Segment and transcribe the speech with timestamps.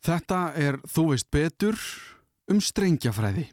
[0.00, 1.76] Þetta er Þú veist betur
[2.48, 3.50] um strengjafræði.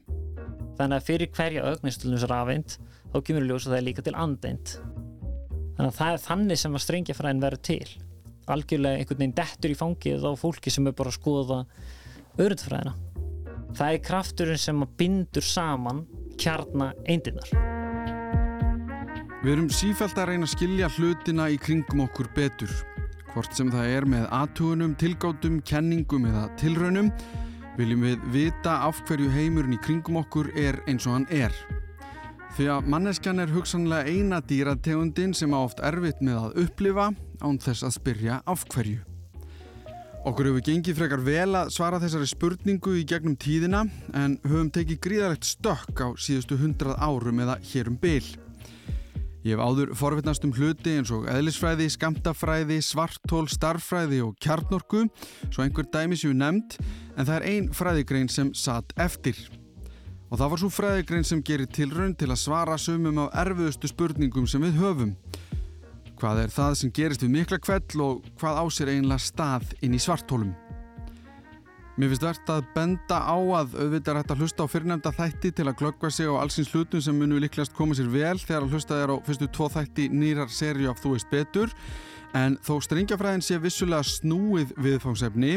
[0.77, 2.77] Þannig að fyrir hverja ögnistlunus rafeind
[3.11, 4.75] þá kemur ljósa það er líka til andeind.
[5.75, 7.89] Þannig að það er þannig sem að strengjafræðin verður til.
[8.47, 11.59] Algjörlega einhvern veginn dettur í fangið á fólki sem er bara að skoða
[12.37, 12.95] öðrundfræðina.
[13.75, 16.05] Það er krafturinn sem að bindur saman
[16.39, 17.51] kjarna eindirnar.
[19.43, 22.71] Við erum sífælt að reyna að skilja hlutina í kringum okkur betur.
[23.33, 27.11] Hvort sem það er með aðtugunum, tilgátum, kenningum eða tilraunum
[27.77, 31.53] viljum við vita af hverju heimurinn í kringum okkur er eins og hann er.
[32.57, 37.11] Því að manneskjan er hugsanlega eina dýrategundin sem á oft erfitt með að upplifa
[37.43, 39.03] án þess að spyrja af hverju.
[40.27, 43.85] Okkur hefur gengið frekar vel að svara þessari spurningu í gegnum tíðina
[44.17, 48.25] en höfum tekið gríðalegt stökk á síðustu hundrað árum eða hérum byl.
[49.47, 55.05] Ég hef áður forvittnast um hluti eins og eðlisfræði, skamtafræði, svartól, starffræði og kjarnorku,
[55.45, 56.75] svo einhver dæmi séu nefnd,
[57.15, 59.39] en það er ein fræðigrein sem satt eftir.
[60.27, 64.51] Og það var svo fræðigrein sem gerir tilraun til að svara sumum á erfiðustu spurningum
[64.51, 65.15] sem við höfum.
[66.19, 70.01] Hvað er það sem gerist við mikla kveld og hvað ásir einlega stað inn í
[70.01, 70.51] svartólum?
[71.97, 75.49] Mér finnst verðt að benda á að auðvitað er hægt að hlusta á fyrirnefnda þætti
[75.57, 78.75] til að glöggva sig á allsins hlutum sem munu líklegast koma sér vel þegar að
[78.75, 81.73] hlusta þér á fyrstu tvo þætti nýrar serju af Þú veist betur
[82.37, 85.55] en þó strengjafræðin sé vissulega snúið viðfángsefni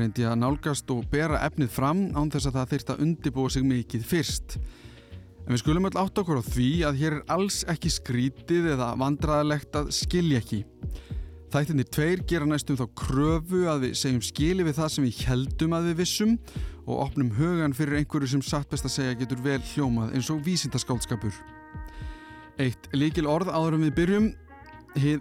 [0.00, 3.68] reyndi að nálgast og bera efnið fram án þess að það þyrst að undibúa sig
[3.68, 4.56] mikið fyrst.
[5.44, 8.94] En við skulum öll átt okkur á því að hér er alls ekki skrítið eða
[8.96, 10.64] vandraðilegt að skilja ekki.
[11.52, 15.74] Þættinir tveir gera næstum þá kröfu að við segjum skili við það sem við heldum
[15.76, 16.30] að við vissum
[16.86, 20.40] og opnum hugan fyrir einhverju sem satt best að segja getur vel hljómað eins og
[20.46, 21.36] vísindaskálskapur.
[22.56, 24.32] Eitt líkil orð áður en við byrjum,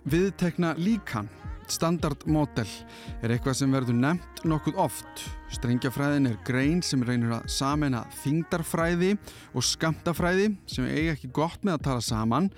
[0.08, 1.28] viðtekna líkan,
[1.68, 2.72] standardmodell,
[3.20, 5.28] er eitthvað sem verður nefnt nokkuð oft.
[5.52, 9.18] Strengjafræðin er grein sem reynir að samena þingdarfræði
[9.52, 12.54] og skamtafræði sem eiga ekki gott með að tala saman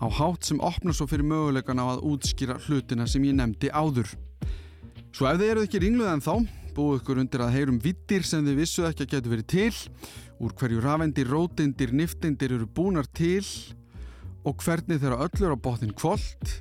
[0.00, 4.08] á hátt sem opnar svo fyrir mögulegan á að útskýra hlutina sem ég nefndi áður.
[5.12, 6.34] Svo ef þið eruð ekki ringluð en þá,
[6.74, 9.74] búið ykkur undir að heyrum vittir sem þið vissuð ekki að getur verið til,
[10.40, 13.44] úr hverju rafendir, rótendir, niftendir eru búnar til
[14.48, 16.54] og hvernig þeirra öll eru á botnin kvöld,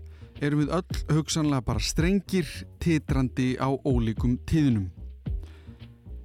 [0.43, 2.49] erum við öll hugsanlega bara strengir,
[2.83, 4.89] titrandi á ólíkum tíðunum.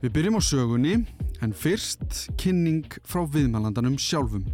[0.03, 0.97] Við byrjum á sögunni,
[1.45, 4.45] en fyrst kynning frá viðmælandanum sjálfum.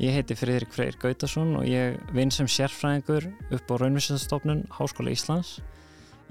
[0.00, 5.58] Ég heiti Fridrik Freyr Gautason og ég vinn sem sérfræðingur upp á Raunvísastofnun Háskóla Íslands.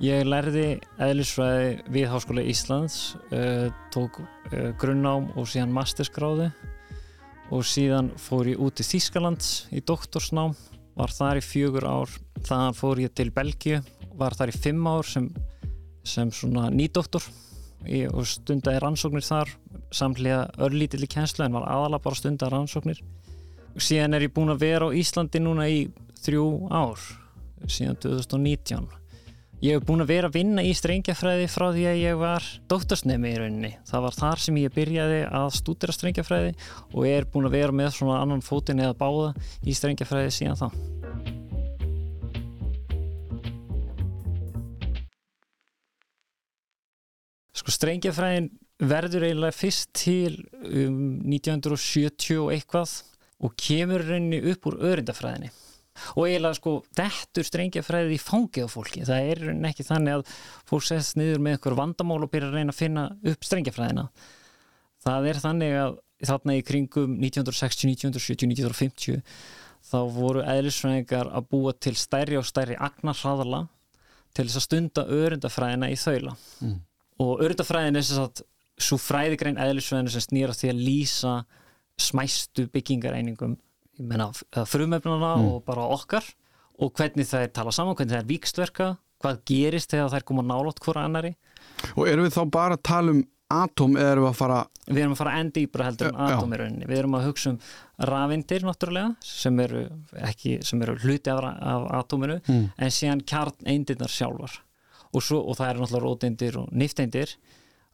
[0.02, 2.96] Ég lærði eðlisfræði við Háskóla Íslands,
[3.30, 6.48] uh, tók uh, grunnám og síðan masterskráði
[7.54, 10.58] og síðan fór ég út í Þýskalands í doktorsnám,
[10.98, 13.84] var þar í fjögur ár, þannig fór ég til Belgíu,
[14.18, 15.30] var þar í fimm ár sem,
[16.02, 17.22] sem svona nýdoktor.
[18.18, 19.54] Og stundaði rannsóknir þar,
[19.96, 23.06] samlega örlítill í kænslu en var aðalega bara stundaði rannsóknir
[23.84, 25.84] síðan er ég búin að vera á Íslandi núna í
[26.24, 27.04] þrjú ár
[27.68, 29.00] síðan 2019
[29.60, 33.34] ég hef búin að vera að vinna í strengjafræði frá því að ég var dóttorsnemi
[33.34, 33.72] í rauninni.
[33.90, 36.54] Það var þar sem ég byrjaði að stúdira strengjafræði
[36.94, 39.34] og ég er búin að vera með svona annan fótinn eða báða
[39.68, 40.68] í strengjafræði síðan þá.
[47.60, 52.94] Sko strengjafræðin verður eiginlega fyrst til um 1970 og eitthvað
[53.40, 55.52] og kemur rauninni upp úr öryndafræðinni.
[56.16, 59.06] Og eiginlega sko dettur strengjafræðið í fangið á fólki.
[59.08, 60.36] Það er rauninni ekki þannig að
[60.70, 64.06] fólk sest niður með einhver vandamál og byrja að reyna að finna upp strengjafræðina
[65.06, 65.98] það er þannig að
[66.30, 69.22] þarna í kringum 1960, 1970, 1950
[69.90, 73.64] þá voru eðlisfræðingar að búa til stærri og stærri agnarhraðala
[74.36, 76.36] til þess að stunda öryndafræðina í þaula.
[76.64, 76.78] Mm.
[77.24, 78.44] og öryndafræðin er þess að
[78.80, 81.34] svo fræðigrein eðlisfræðinu sem snýra því að lýsa
[82.00, 83.58] smæstu byggingareiningum
[84.00, 85.48] frumöfnuna mm.
[85.50, 86.26] og bara okkar
[86.80, 88.90] og hvernig það er talað saman, hvernig það er vikstverka
[89.20, 91.34] hvað gerist þegar það er komað nálótt hvora annari
[91.96, 94.60] Og erum við þá bara að tala um atóm eða erum við að fara
[94.90, 96.88] Við erum að fara enn dýbra heldur en atóm í rauninni.
[96.90, 97.60] Við erum að hugsa um
[98.10, 99.84] rafindir náttúrulega sem eru,
[100.26, 102.64] ekki, sem eru hluti af, af atóminu mm.
[102.74, 104.56] en síðan kjarn eindirnar sjálfar.
[105.10, 107.36] Og, svo, og það eru náttúrulega róteindir og nifteindir.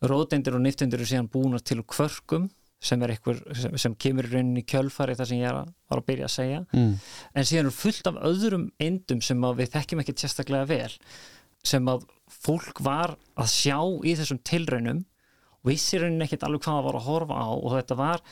[0.07, 2.47] Róteindir og nifteindir eru síðan búin til kvörkum
[2.85, 6.27] sem er einhver sem, sem kemur í rauninni kjölfari þar sem ég var að byrja
[6.27, 6.91] að segja mm.
[7.33, 10.91] en síðan er fullt af öðrum endum sem við þekkjum ekki sérstaklega vel
[11.65, 15.01] sem að fólk var að sjá í þessum tilraunum
[15.65, 18.25] og vissi rauninni ekkert alveg hvað það var að horfa á og þetta var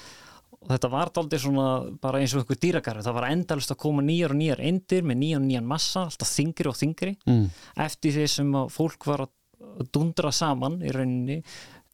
[0.63, 1.67] og þetta var aldrei svona
[2.01, 5.19] bara eins og einhver dýragarfi það var endalust að koma nýjar og nýjar endir með
[5.23, 7.45] nýjan og nýjan massa, alltaf þingri og þingri mm.
[7.83, 11.41] eftir því sem fólk var að dundra saman í rauninni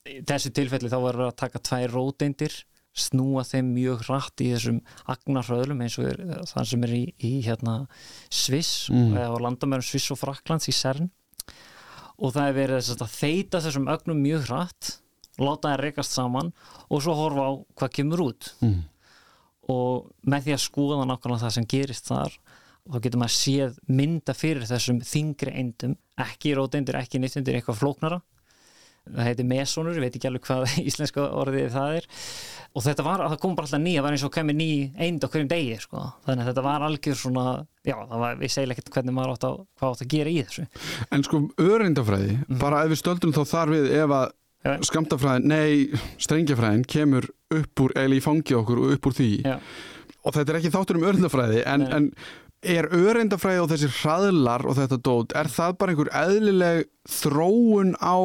[0.09, 2.55] í þessu tilfelli þá verður að taka tvær róteindir
[2.99, 4.79] snúa þeim mjög hratt í þessum
[5.13, 6.19] agnarhraðlum eins og er,
[6.49, 7.75] það sem er í, í hérna
[8.33, 9.13] Sviss Mm.
[9.13, 11.11] eða á landamærum Sviss og Fraklands í CERN
[12.19, 14.89] og það er verið þess að þeita þessum ögnum mjög hratt
[15.39, 16.49] láta það rekast saman
[16.89, 18.79] og svo horfa á hvað kemur út mm.
[19.71, 22.35] og með því að skoða nákvæmlega það sem gerist þar
[22.89, 28.19] þá getur maður séð mynda fyrir þessum þingri eindum, ekki róteindir, ekki nýttundir, eitthvað flóknara
[29.07, 32.07] það heitir mesónur, ég veit ekki alveg hvað íslenska orðið það er.
[32.77, 34.69] Og þetta var, það kom bara alltaf ný, það var eins og kemur ný
[35.01, 36.03] eind á hverjum degi, sko.
[36.27, 37.45] Þannig að þetta var algjör svona,
[37.87, 40.43] já, það var við segja ekkert hvernig maður átt að, hvað átt að gera í
[40.43, 40.65] þessu.
[41.17, 44.27] En sko öreindafræði, bara ef við stöldum þá þar við ef að
[44.59, 44.73] Já.
[44.89, 49.29] skamtafræðin, nei, strengjafræðin kemur upp úr, eða í fangi okkur og upp úr því.
[49.47, 49.55] Já.
[50.19, 52.09] og þetta er ekki þáttur um öreindafræði en, en
[52.65, 58.19] er öreindafræði og þessir hraðlar og þetta dót, er það bara einhver eðlileg þróun á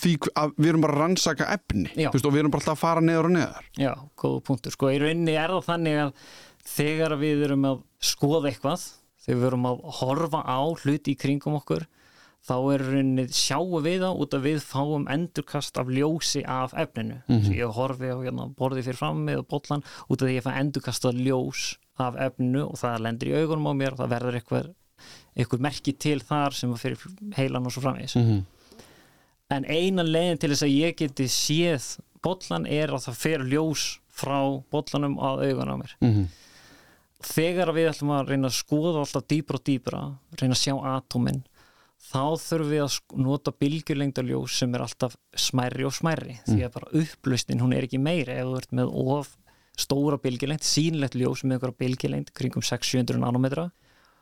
[0.00, 2.82] því að við erum bara að rannsaka efni veist, og við erum bara alltaf að
[2.82, 4.74] fara neður og neðar Já, góða punktur.
[4.74, 6.10] Sko, í rauninni er það þannig að
[6.70, 7.78] þegar við erum að
[8.10, 8.84] skoða eitthvað,
[9.22, 11.86] þegar við erum að horfa á hluti í kringum okkur,
[12.40, 17.20] þá er rauninni sjáum við það út að við fáum endurkast af ljósi af efninu.
[17.28, 17.54] Mm -hmm.
[17.54, 21.04] Ég horfi á hérna, borði fyrir frammi og bollan út af því ég fæ endurkast
[21.04, 24.68] af ljós af efninu og það lendir í augunum á mér og það verður eitthvað,
[25.36, 26.98] eitthvað merki til þar sem að fyrir
[27.38, 28.44] heilan og svo framvegis mm -hmm.
[29.56, 33.98] en eina leiðin til þess að ég geti séð bollan er að það fer ljós
[34.10, 36.26] frá bollanum að augun á mér Mhm.
[37.22, 40.00] þegar við ætlum að reyna að skoða alltaf dýbra og dýbra,
[40.40, 41.42] reyna að sjá atómin
[42.00, 46.92] þá þurfum við að nota bylgjulengdaljós sem er alltaf smærri og smærri því að bara
[47.02, 49.36] upplausnin hún er ekki meiri ef þú ert með of
[49.80, 53.70] stóra bylgjulengt, sínlegt ljós með einhverja bylgjulengt kringum 600-700 nanometra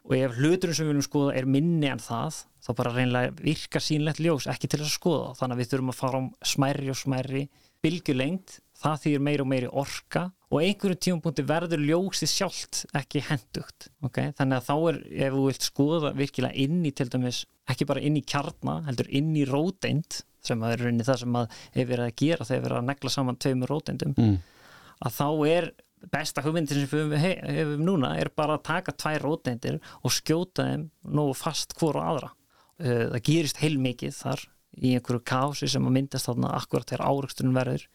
[0.08, 3.84] og ef hluturinn sem við viljum skoða er minni en það þá bara reynlega virkar
[3.84, 6.22] sínlegt ljós ekki til þess að skoða þannig að við þurfum að fara á
[6.52, 7.44] smærri og smærri
[7.84, 13.88] bylgjulengt það þýðir meiri og meiri orka og einhverjum tímapunkti verður ljósið sjálft ekki hendugt
[14.06, 14.32] okay?
[14.38, 18.02] þannig að þá er, ef þú vilt skoða virkilega inn í til dæmis, ekki bara
[18.04, 21.90] inn í kjarna heldur inn í róteind sem að er rauninni það sem að hefur
[21.92, 24.38] verið að gera þegar verið að negla saman tveimur róteindum Mm.
[25.04, 25.68] Að þá er
[26.12, 30.66] besta hugmyndin sem við he- hefum núna er bara að taka tvær róteindir og skjóta
[30.68, 32.32] þeim nógu fast hvora aðra.
[32.78, 34.44] Uh, það gerist heilmikið þar
[34.78, 37.88] í einhverju kási sem að myndast þarna akkurat þegar áreiksturinn verður.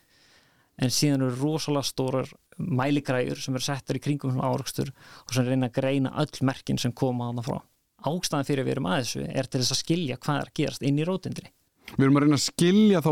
[0.84, 5.48] En síðan eru rosalega stórar mæligræður sem eru settar í kringum svona áreikstur og sem
[5.48, 7.60] reyna að greina öll merkin sem koma þarna frá.
[8.04, 10.58] Ástæðan fyrir að við erum að þessu er til þess að skilja hvað er að
[10.60, 11.54] gerast inn í rótindri
[11.94, 13.12] Við erum að reyna að skilja þá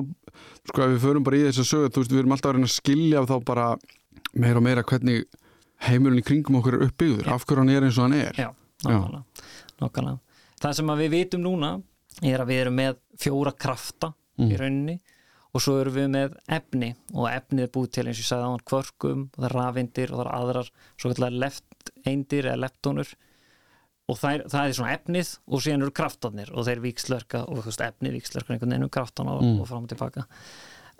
[0.71, 2.57] sko ef við förum bara í þess að sögu þú veist, við erum alltaf að
[2.57, 3.67] reyna að skilja þá bara
[4.31, 5.23] meira og meira hvernig
[5.85, 8.37] heimurinn í kringum okkur er uppbyggður, af hverju hann er eins og hann er.
[8.37, 8.49] Já,
[8.85, 9.47] nákvæmlega,
[9.81, 10.43] nákvæmlega.
[10.61, 11.71] Það sem við vitum núna
[12.21, 14.99] er að við erum með fjóra krafta í rauninni
[15.51, 18.47] og svo erum við með efni og efnið er búið til eins og ég sagði
[18.47, 22.61] á hann kvörkum og það er rafindir og það er aðrar svo kallar lefteindir eða
[22.65, 23.11] leptónur
[24.09, 27.61] og það er, það er svona efnið og síðan eru kraftarnir og þeir vikslörka og
[27.61, 30.25] þú veist efnið vikslörka einhvern veginn um kraftana og, og fram og tilbaka.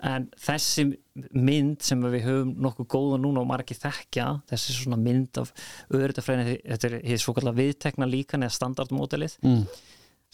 [0.02, 0.88] En þessi
[1.30, 5.52] mynd sem við höfum nokkuð góða núna og margir þekkja þessi svona mynd af
[5.94, 9.60] öðrutafræðinni, þetta er hér svo kallar viðtekna líkan eða standardmódelið mm.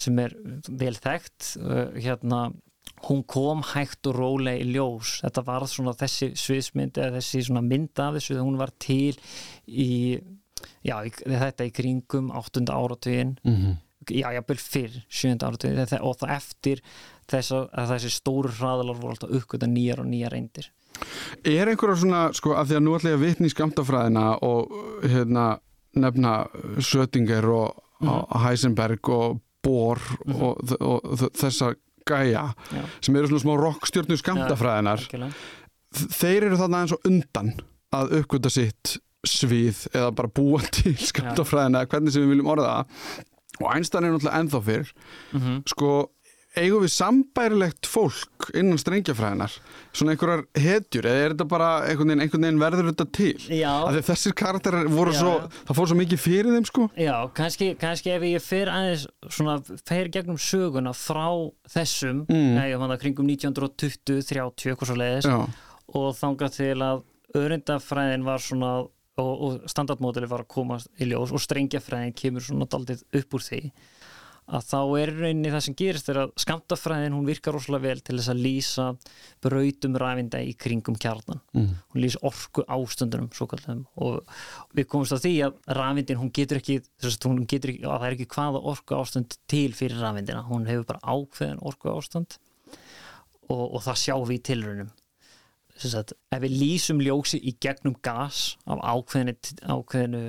[0.01, 0.37] sem er
[0.71, 1.51] vel þekkt.
[1.61, 2.47] Uh, hérna,
[3.11, 5.19] hún kom hægt og rólega í ljós.
[5.27, 9.13] Þetta var svona þessi sviðsmynd eða þessi svona mynd af þessu hún var til
[9.69, 9.91] í
[10.85, 10.97] já,
[11.27, 12.65] þetta í kringum 8.
[12.71, 13.77] áratugin Mm
[14.09, 15.35] já, jafnvel fyrr, 7.
[15.45, 16.79] áratugin þe- og það eftir
[17.29, 20.71] þess að, þessi stóru hraðalar voru alltaf uppgöta nýjar og nýjar reyndir
[21.45, 24.73] Er einhverja svona, sko, af því að nú ætla ég að vitna í skamtafræðina og
[25.05, 25.45] hérna
[25.95, 26.33] nefna
[26.81, 28.25] Sötinger og Mhm.
[28.47, 29.99] Heisenberg og Bohr
[30.29, 31.75] og, og, og þessa
[32.07, 32.85] gæja Já.
[33.03, 35.33] sem eru svona smá rockstjörnu skamtafræðinar algjörlega.
[35.93, 37.53] þeir eru þarna eins og undan
[37.93, 38.99] að uppgöta sitt
[39.29, 42.77] svið eða bara búa til skamtafræðina eða hvernig sem við viljum orða
[43.59, 44.95] og Einstein er náttúrulega ennþá fyrr.
[45.35, 45.59] Mhm.
[45.67, 45.91] sko
[46.59, 49.53] eigum við sambærilegt fólk innan strengjafræðinar
[49.95, 53.35] svona einhverjar hetjur eða er þetta bara einhvern veginn, einhvern veginn verður þetta til?
[53.69, 55.45] Að þessir karakterar voru Já, svo já.
[55.69, 56.89] það fór svo mikið fyrir þeim sko.
[56.99, 59.05] Já, kannski, kannski ef ég fer aðeins
[59.37, 61.29] svona, fer gegnum söguna frá
[61.77, 62.51] þessum, Mm.
[62.59, 65.31] nei, þannig að kringum 1920, 30, eitthvað svo leiðis
[65.95, 67.05] og þangað til að
[67.39, 68.73] öryndafræðin var svona
[69.19, 73.45] og, og standardmódeli var að koma í ljós og strengjafræðin kemur svona daldið upp úr
[73.45, 73.63] því
[74.49, 78.17] að þá er rauninni það sem gerist er að skamtafræðin hún virkar rosalega vel til
[78.17, 78.87] þess að lýsa
[79.45, 81.43] brautum rafinda í kringum kjarnan.
[81.53, 81.75] Mm.
[81.93, 83.29] hún lýs orku ástundunum
[84.01, 84.23] og
[84.77, 88.09] við komumst á því að rafindin hún getur ekki, að hún getur ekki að það
[88.09, 92.39] er ekki hvaða orku ástund til fyrir rafindina, hún hefur bara ákveðin orku ástand
[93.49, 94.93] og, og það sjáum við í tilrunum
[95.79, 100.23] Sagt, ef við lýsum ljósi í gegnum gas af ákveðinu, ákveðinu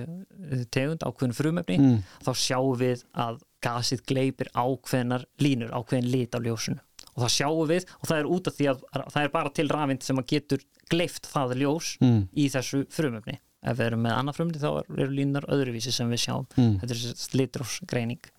[0.70, 1.96] tegund, ákveðinu frumöfni mm.
[2.27, 6.84] þá sjáum við að gasið gleipir ákveðinar línur, ákveðin lit á ljósinu
[7.15, 9.68] og það sjáum við og það er út af því að það er bara til
[9.74, 12.22] rafind sem að getur gleift það ljós mm.
[12.32, 14.70] í þessu frumöfni ef við erum með annað frumöfni þá
[15.01, 16.77] eru línar öðruvísi sem við sjáum mm.
[16.84, 18.32] þetta er slitrósgreining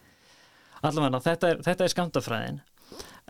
[0.87, 2.63] allavega þetta er, er skamtafræðin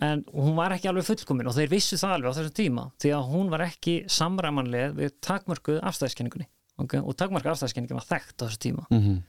[0.00, 3.12] en hún var ekki alveg fullkomin og þeir vissu það alveg á þessum tíma því
[3.16, 6.48] að hún var ekki samræmanlega við takmörkuð afstæðiskenningunni
[6.80, 7.02] okay?
[7.02, 8.86] og takmörkuð afstæðiskenningin var þekkt á þessu tíma.
[8.90, 9.20] Mm -hmm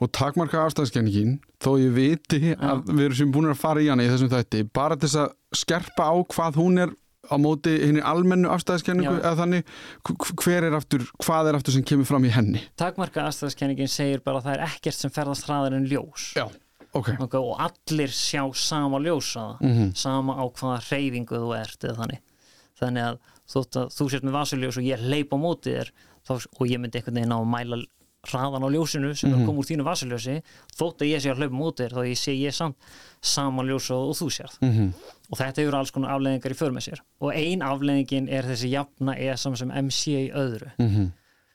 [0.00, 2.56] og takmarka afstæðskenningin þó ég viti Já.
[2.58, 5.20] að við erum sem búin að fara í hana í þessum þætti bara til þess
[5.22, 6.92] að skerpa á hvað hún er
[7.30, 9.68] á móti henni almennu afstæðskenningu eða þannig
[10.40, 12.64] hver er aftur, hvað er aftur sem kemur fram í henni?
[12.80, 16.30] Takmarka afstæðskenningin segir bara að það er ekkert sem ferðast hraðar en ljós.
[16.36, 16.48] Já,
[16.94, 17.16] okay.
[17.38, 19.94] Og allir sjá sama ljósa mm -hmm.
[19.94, 22.20] sama á hvaða reyfingu þú ert eða þannig
[22.80, 23.18] þannig að
[23.50, 25.92] þú, þú sért með vasaljós og ég leip á móti þér
[26.26, 27.76] þá, og ég myndi einhvern veginn á að mæla
[28.28, 29.46] hraðan á ljósinu sem mm -hmm.
[29.46, 30.42] kom úr þínu vasaljósi
[30.76, 32.76] þótt að ég sé að hlaupa mútið þá ég sé ég samt
[33.20, 34.92] sama ljós og, þú sérð mm -hmm.
[35.30, 38.68] og þetta hefur alls konar afleðingar í för með sér og ein afleðingin er þessi
[38.68, 41.10] jafna eða saman sem MC í öðru mm -hmm.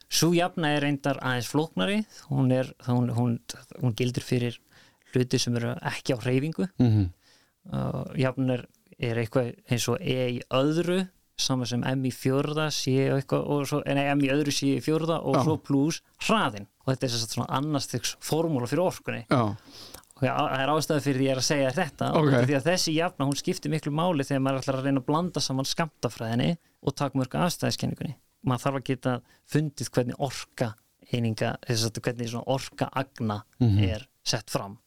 [0.10, 3.39] svo jafna er reyndar aðeins flóknari hún, er, hún, hún,
[3.82, 4.60] hún gildur fyrir
[5.15, 8.65] hluti sem eru ekki á hreyfingu uh, jafn er,
[9.00, 11.03] er eitthvað eins og E í öðru
[11.36, 12.69] saman sem M í fjörða
[13.91, 15.41] nei, M í öðru sé í fjörða og Já.
[15.43, 19.41] svo pluss hraðin og þetta er svona annars þess formúla fyrir orkunni Já.
[20.15, 22.45] og það er ástæði fyrir því að ég er að segja þetta okay.
[22.45, 25.43] því að þessi jafna hún skiptir miklu máli þegar maður ætlar að reyna að blanda
[25.43, 26.50] saman skamtafræðinni
[26.86, 29.19] og takmörka afstæðiskenningunni maður þarf að geta
[29.51, 30.72] fundið hvernig orka
[31.12, 33.89] eininga, þess að hvernig svona orka agna mm -hmm.
[33.91, 34.79] er sett fram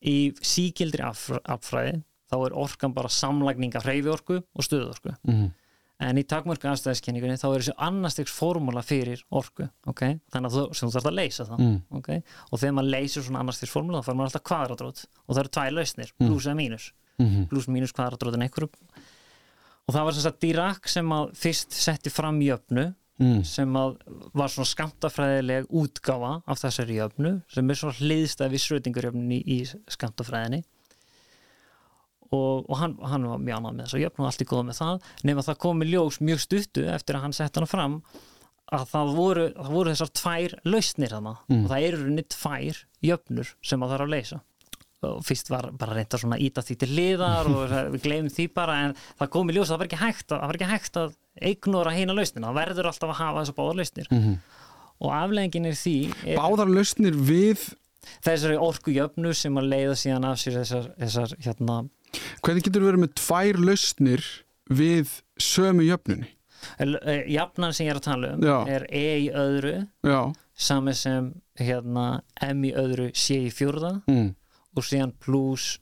[0.00, 5.50] í síkildri affræði þá er orkan bara samlagning af hreyfiorku og stöðorku mm -hmm.
[6.08, 10.20] en í takmörku aðstæðiskenningunni þá er þessi annarstegs formúla fyrir orku okay?
[10.32, 11.76] þannig að þú, þú þarf að leysa það mm.
[11.98, 12.22] okay?
[12.50, 15.54] og þegar maður leysir svona annarstegs formúla þá fær maður alltaf kvadratrót og það eru
[15.56, 16.26] tvær lausnir, mm.
[16.28, 17.48] pluss eða mínus -hmm.
[17.48, 18.70] pluss mínus kvadratrótin einhverju
[19.86, 23.42] og það var sem sagt Dirac sem að fyrst setti fram jöfnu Mm.
[23.44, 29.58] sem var svona skamtafræðileg útgáfa af þessari jöfnu sem er svona hliðstæði við srötingurjöfnun í,
[29.92, 30.62] skamtafræðinni
[32.30, 34.66] og, og hann, hann var mjög annað með þess að jöfn og allt er góð
[34.70, 37.98] með það nema það komi ljós mjög stuttu eftir að hann sett hann fram
[38.70, 41.60] að það voru, það voru þessar tvær lausnir þarna mm.
[41.60, 44.40] og það eru runni tvær jöfnur sem það þarf að leysa
[45.06, 48.78] og fyrst var bara reynda svona íta því til liðar og við glemum því bara
[48.86, 51.14] en það komi ljós að það var ekki hægt að, ekki hægt að
[51.50, 54.34] eignora heina lausnina, það verður alltaf að hafa þessar báðar lausnir mm -hmm.
[55.00, 57.68] og afleggingin er því er, Báðar lausnir við
[58.24, 61.80] þessari orku jöfnu sem að leiða síðan af sér þessar, þessar hérna
[62.42, 64.24] Hvernig getur verið með tvær lausnir
[64.66, 66.32] við sömu jöfnunni?
[66.78, 68.56] Eh, Jafnan sem ég er að tala um Já.
[68.68, 70.32] er E í öðru Já.
[70.54, 74.28] sami sem hérna, M í öðru C í fjörða mm.
[74.76, 75.78] Og síðan pluss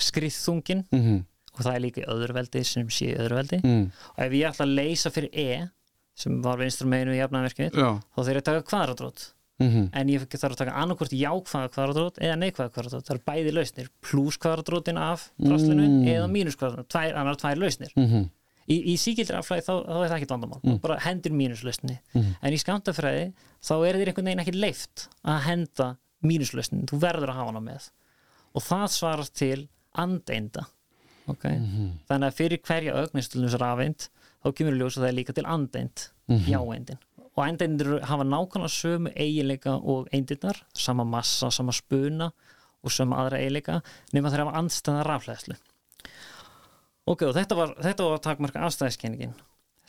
[0.00, 1.20] skriðþungin mm -hmm.
[1.54, 3.84] og það er líka öðruveldi sem í öðruveldi mm.
[4.16, 5.68] og ef ég ætla að leysa fyrir E
[6.14, 9.88] sem var vinstur meginu í jafnanverkið þá þeir eru að taka kvadratrót mm -hmm.
[9.92, 13.88] en ég þarf að taka annarkort jákvæða kvadratrót eða neikvæða kvadratrót, það er bæði lausnir
[14.00, 16.06] pluss kvadratrótin af mm.
[16.08, 18.28] eða mínus kvadratrótin, annar tvær lausnir -hmm.
[18.68, 20.78] í, í síkildri affræði þá, þá er það ekkit vandamál, mm.
[20.78, 22.34] bara hendur mínuslausni -hmm.
[22.42, 23.32] en í skamtafræði
[23.62, 27.60] þá er þér einhvern veginn ekki leift að henda mínuslausnin, þú verður að hafa hana
[27.60, 27.90] með
[28.52, 29.68] og það svarar til
[29.98, 30.66] andeinda
[31.26, 31.58] okay?
[31.58, 31.90] Mhm.
[32.08, 34.08] þannig að fyrir hverja ögnistlunus rafeind
[34.42, 36.46] þá kemur ljós að það líka til andeind mhm.
[36.50, 42.32] jáeindin og endeindir hafa nákvæmlega sömu eiginleika og eindirnar, sama massa, sama spuna
[42.82, 43.80] og sama aðra eiginleika
[44.12, 45.56] nema þeir hafa andstæða rafleðslu
[47.06, 49.34] ok, og þetta var, þetta var takmarka afstæðiskenningin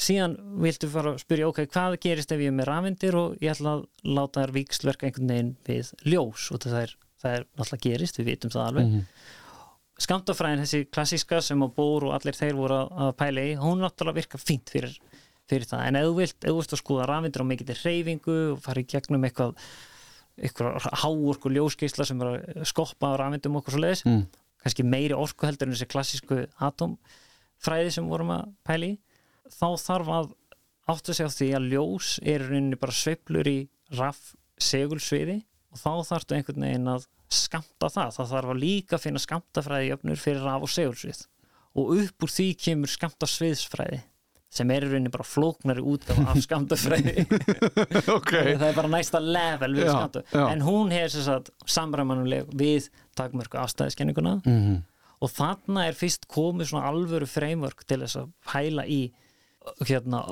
[0.03, 3.53] síðan viltu fara að spyrja, ok, hvað gerist ef ég er með rafendir og ég
[3.53, 3.83] ætla að
[4.17, 8.29] láta þær vikslverka einhvern veginn við ljós og það er, það er náttúrulega gerist, við
[8.31, 10.03] vitum það alveg mm -hmm.
[10.05, 14.19] skamtafræðin, þessi klassíska sem á bór og allir þeir voru að pæla í, hún náttúrulega
[14.21, 14.97] virka fínt fyrir
[15.49, 18.87] fyrir það, en ef þú vilt, að skoða rafvindur á mikill reyfingu og fara í
[18.87, 19.57] gegnum eitthvað,
[20.39, 24.23] eitthvað háorku ljóskeisla sem er að skoppa á rafvindum okkur svo leiðis, mm.
[24.63, 28.93] kannski meiri orku heldur en þessi klassísku atomfræði sem vorum að pæli
[29.51, 30.31] þá þarf að
[30.93, 33.57] áttu sig á því að ljós er rauninni bara sveiplur í
[33.97, 35.41] raff segulsviði
[35.73, 40.21] og þá þarftu einhvern veginn að skamta það, það þarf að líka finna skamtafræði jöfnur
[40.21, 41.21] fyrir raf og segulsvið.
[41.73, 44.03] Og upp úr því kemur skamta sviðsfræði
[44.53, 47.23] sem er í rauninni bara flóknari útgáfa af skamtafræði
[48.13, 48.53] okay.
[48.59, 53.57] það er bara næsta level við skamta en hún er sem sagt samræmanuleg við takmörku
[53.63, 54.75] afstæðiskenninguna mm
[55.23, 59.01] og þarna er fyrst komið svona alvöru framework til þess að hæla í
[59.87, 60.23] hérna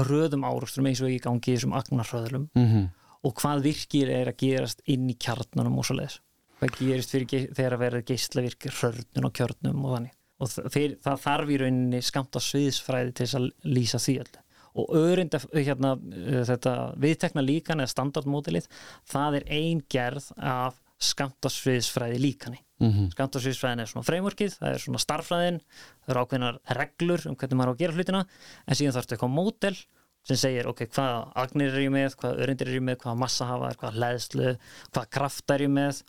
[0.00, 2.88] hröðum árustrum eins og í gangi í þessum agnarhröðlum -hmm.
[3.22, 6.20] Og hvað virkir er að gerast inn í kjarnanum og svo leiðis
[6.62, 10.14] hvað gerist fyrir, þegar að verða geislavirkir hrörnun og kjörnum og þannig.
[10.42, 14.42] Og fyrir, það þarf í rauninni skamta sviðsfræði til þess að lýsa því öllu.
[14.72, 18.68] Og öðrinda hérna, uh, þetta viðtekna líkan eða standardmótilið
[19.10, 22.62] það er ein gerð af skamta sviðsfræði líkani.
[22.82, 23.12] Mhm.
[23.14, 25.58] skamtarsviðsfræðin er svona frameworkið, það er svona starffræðin,
[26.02, 28.22] það eru ákveðnar reglur um hvernig maður á að gera hlutina
[28.66, 29.76] en síðan þarfstu eitthvað mótel
[30.24, 33.44] sem segir ok, hvaða agnir er ég með, hvaða örindir er ég með, hvaða massa
[33.48, 34.52] hafa er, hvaða leðslu,
[34.92, 36.02] hvaða kraft er ég með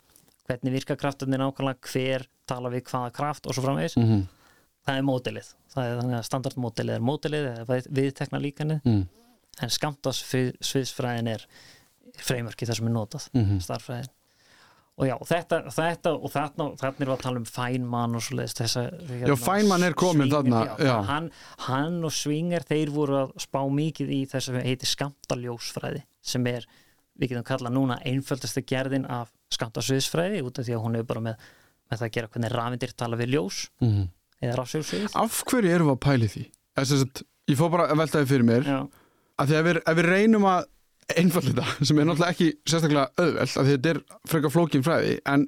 [0.48, 4.28] hvernig virka kraftarnir nákvæmlega hver tala við hvaða kraft og svo framvegis Mhm.
[4.86, 9.08] það er mótelið, það er þannig að standardmótelið er við- viðtekna líkanið Mm.
[9.62, 11.46] en skamtarsviðsfræðin er
[12.18, 13.58] frameworkið þar sem er notað Mhm.
[13.64, 14.10] starffræðin
[14.94, 18.36] og já, þetta, þetta og þarna, þarna erum við að tala um Feynman og svo
[18.38, 20.94] leiðist þessa hérna, Já, Feynman er Swinger, þarna, já.
[21.08, 21.30] Hann,
[21.66, 26.68] hann og Swinger, þeir voru að spá mikið í þess að heiti skamtaljósfræði sem er,
[27.18, 31.24] við getum kallað núna einföldasta gerðin af skamtasviðsfræði út af því að hún er bara
[31.26, 31.48] með,
[31.90, 34.06] með það að gera hvernig rafindir tala við ljós Mhm.
[34.44, 36.46] eða rafsjóðsvið Af hverju erum við að pæli því?
[36.78, 38.80] Að ég fór bara að velta því fyrir mér Já,
[39.42, 40.66] að því að við, ef við reynum að
[41.18, 45.48] einfalla þetta, sem er náttúrulega ekki sérstaklega auðvelt, að þetta er frekar flókin fræði, en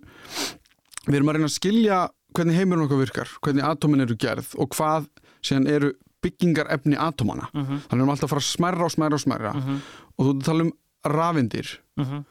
[1.07, 2.00] við erum að reyna að skilja
[2.35, 5.07] hvernig heimurinn okkar virkar, hvernig atómin eru gerð og hvað
[5.45, 5.91] síðan eru
[6.25, 7.47] byggingar efni atómana.
[7.53, 7.83] Mhm.
[7.85, 9.81] Þannig erum við alltaf að fara að smerra og smerra og smerra Mhm.
[10.17, 10.71] og þú tala um
[11.05, 12.25] rafindir mhm,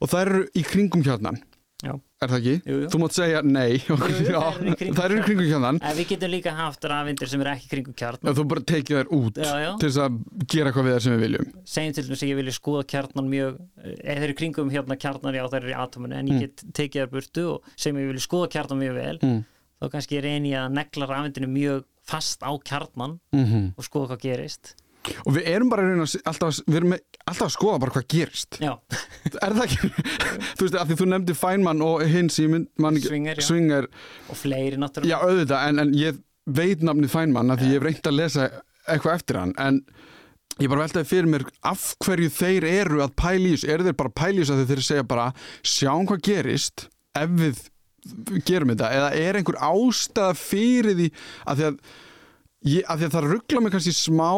[0.00, 1.42] og það eru í kringum hjarnan.
[1.80, 1.94] Já.
[2.20, 2.54] Er það ekki?
[2.68, 2.88] Jú, jú.
[2.92, 3.78] Þú mátt segja nei.
[3.80, 5.78] jú, þær það eru í kringum hjarnan.
[5.80, 8.98] En við getum líka haft rafindir sem eru ekki kringum kjarn Já, þú bara tekið
[8.98, 10.18] þær út Já, til þess að
[10.52, 11.46] gera hvað við þær sem við viljum.
[11.74, 13.56] segjum til þess að ég vilja skoða kjarnan mjög
[13.86, 16.40] eða þeir eru kringum hérna kjarnan já þeir eru í atominu en ég Mm.
[16.44, 19.40] get tekið þær burtu og segjum ég vilja skoða kjarnan mjög vel Mm.
[19.80, 24.20] þá kannski reyni ég að negla rafindinu mjög fast á kjarnan Mm og skoða hvað
[24.28, 24.74] gerist
[25.24, 28.58] Og við erum bara að að alltaf, við erum alltaf að skoða bara hvað gerist.
[28.60, 28.72] já,
[29.46, 29.90] Er það ekki?
[30.58, 32.36] þú veist, af því þú nefndi Feynman og hins.
[33.46, 33.88] Swinger,
[34.28, 37.88] og fleiri náttúrulega já auðvitað, en, en ég veit nafnið Feynman af því ég hef
[37.88, 38.46] reynt að lesa
[38.90, 39.82] eitthvað eftir hann, en
[40.60, 44.40] ég bara veltaði fyrir mér af hverju þeir eru að þessu, eru þeir bara að
[44.40, 45.26] þessu að þeir segja bara,
[45.64, 47.62] sjáum hvað gerist ef við
[48.48, 51.08] gerum þetta, eða er einhver ástæða fyrir því
[51.44, 51.78] að því að,
[52.70, 54.30] ég, að, því að það ruggla mig kannski smá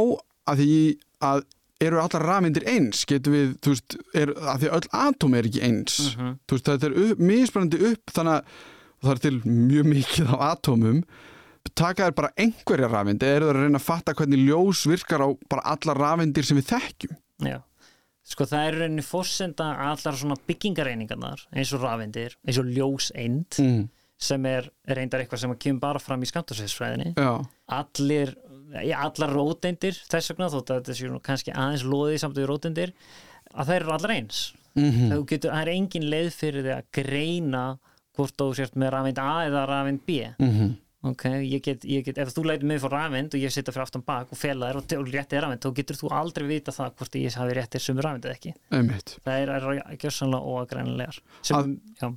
[0.51, 0.77] að því
[1.23, 1.43] að
[1.83, 5.65] eru allar rafmyndir eins getum við, þú veist, er, að því öll atóm er ekki
[5.67, 6.39] eins Mhm.
[6.47, 8.45] þú veist, þetta er upp, misbrandi upp þannig að
[9.03, 11.05] það er til mjög mikið af atómum
[11.75, 15.29] taka þér bara einhverja rafmyndi eru það að reyna að fatta hvernig ljós virkar á
[15.51, 17.17] bara allar rafmyndir sem við þekkjum
[17.49, 17.59] já.
[18.33, 23.83] sko það er rauninni fórsenda allar svona byggingareiningarnar eins og rafindir, eins og ljóseind mm.
[24.19, 28.35] sem er reyndar eitthvað sem kemur bara fram í skamtarsveitsfræðinni allir,
[28.81, 32.93] já, allar róteindir þess vegna, þótt að þetta séu kannski aðeins loðið samt við róteindir
[33.53, 34.43] að það eru allar eins.
[34.73, 37.65] Mm það, getur, það er engin leið fyrir því að greina
[38.17, 40.11] hvort þú sért með rafeind A eða rafeind B.
[40.39, 40.71] -hmm.
[41.03, 43.83] ok, ég get, ég get, ef þú lætur mig fyrir rafeind og ég sitja fyrir
[43.83, 46.73] aftan bak og fela þér og, og rétti þér rafeind, þá getur þú aldrei vita
[46.73, 48.55] það hvort ég hafi rétti þér sumur rafeind eða ekki.
[48.71, 49.17] Einmitt.
[49.25, 49.49] Það er,
[51.43, 52.09] sem, Að- já,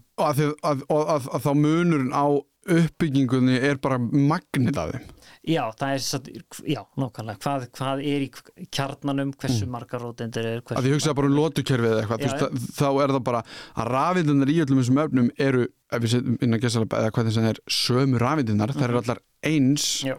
[0.89, 2.25] og að þá munurinn á
[2.65, 5.12] uppbyggingunni er bara magnið af þeim.
[5.45, 6.28] Já, það er satt,
[6.65, 8.30] já, nákvæmlega, hvað, hvað er í
[8.73, 10.80] kjarnanum, hversu margar róteindir er hversu Mm.
[10.80, 13.41] að því hugsaði bara um lotukerfið eða eitthvað Já, veist, það- þá er það bara
[13.78, 17.34] að rafindunar í öllum þessum öfnum eru ef við setjum inn að gesa eða hvernig
[17.34, 20.01] sem er sömu rafindunar, það eru allar eins.
[20.04, 20.08] Mhm.
[20.10, 20.17] Já.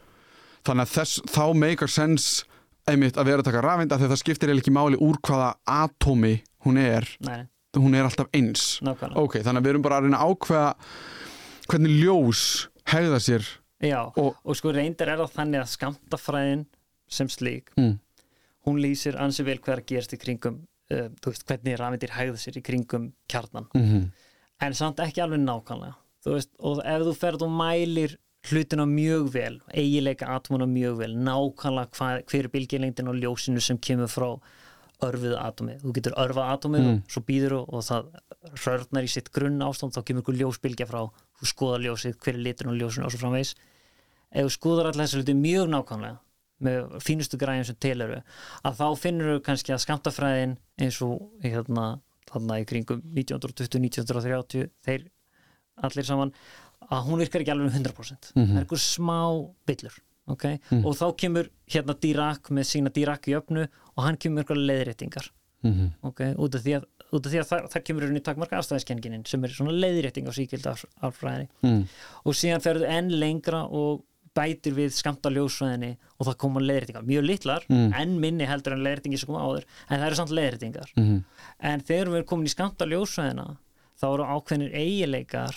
[0.67, 2.45] þannig að þess, þá meikar sens
[2.87, 6.43] einmitt að vera að taka rafind að það skiptir eiginlega ekki máli úr hvaða atómi
[6.65, 8.81] hún er, Nei, hún er alltaf eins.
[8.81, 9.17] Nákvæmlega.
[9.17, 10.75] Ok, þannig að við erum bara að reyna að ákveða
[11.71, 12.43] hvernig ljós
[12.93, 13.47] hegða sér
[13.85, 16.63] Já, Og- og, sko reyndar er það þannig að skamtafræðin
[17.13, 17.99] sem slík, mm.
[18.67, 20.57] hún lýsir ansi vel hvað er að gerast í kringum
[20.91, 24.07] uh, þú veist, hvernig rafmyndir hægða sér í kringum kjarnan, Mm
[24.65, 25.93] en samt ekki alveg nákvæmlega,
[26.25, 28.15] þú veist, og ef þú ferð og mælir
[28.49, 33.77] hlutina mjög vel eigileika atomuna mjög vel nákvæmlega hvað, hver er bylgjulengdin og ljósinu sem
[33.77, 34.31] kemur frá
[35.05, 36.95] örfiðu atomið, þú getur örfað atomið Mm.
[37.05, 38.09] og svo býður og, og það
[38.65, 41.03] rörnar í sitt grunn ástand, þá kemur ykkur ljósbylgja frá
[41.41, 43.55] þú skoðar ljósið, hver er liturinn á ljósinu og svo framvegis
[44.33, 46.19] ef þú skoðar alltaf þessu hluti mjög nákvæmlega
[46.67, 48.23] með fínustu græðin sem til eru
[48.65, 55.05] að þá finnur þú kannski að skamtafræðin eins og hérna, þarna í kringum 1920-1930 þeir
[55.85, 56.33] allir saman
[56.87, 58.47] að hún virkar ekki alveg um 100% Mhm.
[58.47, 59.19] það er einhver smá
[59.69, 59.95] villur
[60.29, 60.59] okay?
[60.85, 65.31] og þá kemur hérna Dirac með sína Dirac í öfnu og hann kemur einhverja leiðréttingar
[65.63, 65.93] Mhm.
[66.03, 66.35] okay?
[66.35, 69.45] út af því að, út af því að það, það kemur rauninni takmarka afstæðiskenningin sem
[69.45, 71.85] er svona leiðrétting á síkild alfræðinni Mm.
[72.25, 74.03] og síðan ferðu enn lengra og
[74.37, 77.93] bætir við skamta ljósvæðinni og það koma leiðréttingar, mjög litlar Mm.
[77.95, 81.25] enn minni heldur en leiðréttingi sem koma áður en það eru samt leiðréttingar Mhm.
[81.61, 83.57] en þegar við erum komin í skamta ljósvæðina
[84.01, 85.55] þá eru ákveðnir eigileikar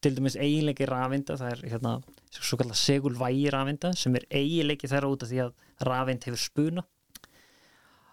[0.00, 5.10] til dæmis eigileiki rafinda það er hérna svo kallar segulvægi rafinda sem er eigileiki þeirra
[5.10, 5.52] út af því að
[5.82, 6.84] rafind hefur spuna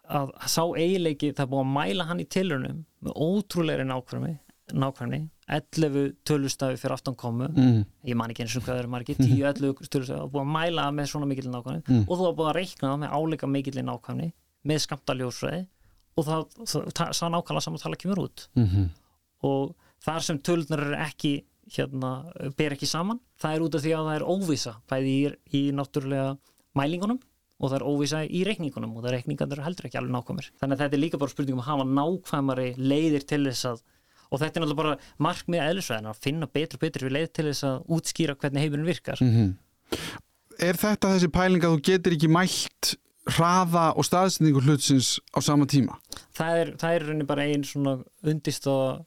[0.10, 4.38] að sá eigileiki það búið að mæla hann í tilrunum með ótrúlegri nákvæmni
[4.70, 5.20] nákvæmni,
[5.50, 7.86] 11 tölustafi fyrir aftan komu, Mm.
[8.06, 10.96] ég man ekki eins og hvað eru margir, 10-11 tölustafi og búið að mæla það
[11.00, 12.04] með svona mikill nákvæmni Mm.
[12.08, 14.28] og þú var búið að reikna það með áleika mikill nákvæmni
[14.70, 15.62] með skamta ljósræði
[16.18, 18.90] og það, sá nákvæmlega saman tala kemur út Mhm.
[19.44, 21.34] og þar sem tölurnar eru ekki
[21.74, 22.12] hérna,
[22.58, 25.72] ber ekki saman það er út af því að það er óvisa bæði í, í
[25.74, 26.38] náttúrulega
[26.76, 27.20] mælingunum
[27.60, 30.76] og það er óvisa í reikningunum og það reikningarnir eru heldur ekki alveg nákvæmir þannig
[30.78, 33.82] að þetta er líka bara spurning um að hafa nákvæmari leiðir til þess að
[34.30, 37.46] og þetta er náttúrulega bara markmið eðlisvæðina að finna betur og betur við leið til
[37.50, 39.52] þess að útskýra hvernig heimurinn virkar Mhm.
[40.60, 42.90] Er þetta þessi pæling að þú getur ekki mælt
[43.30, 45.96] hraða og staðsendingu hlutsins á sama tíma?
[46.36, 47.94] það er, það er rauninni bara einn svona
[48.24, 49.06] undistóða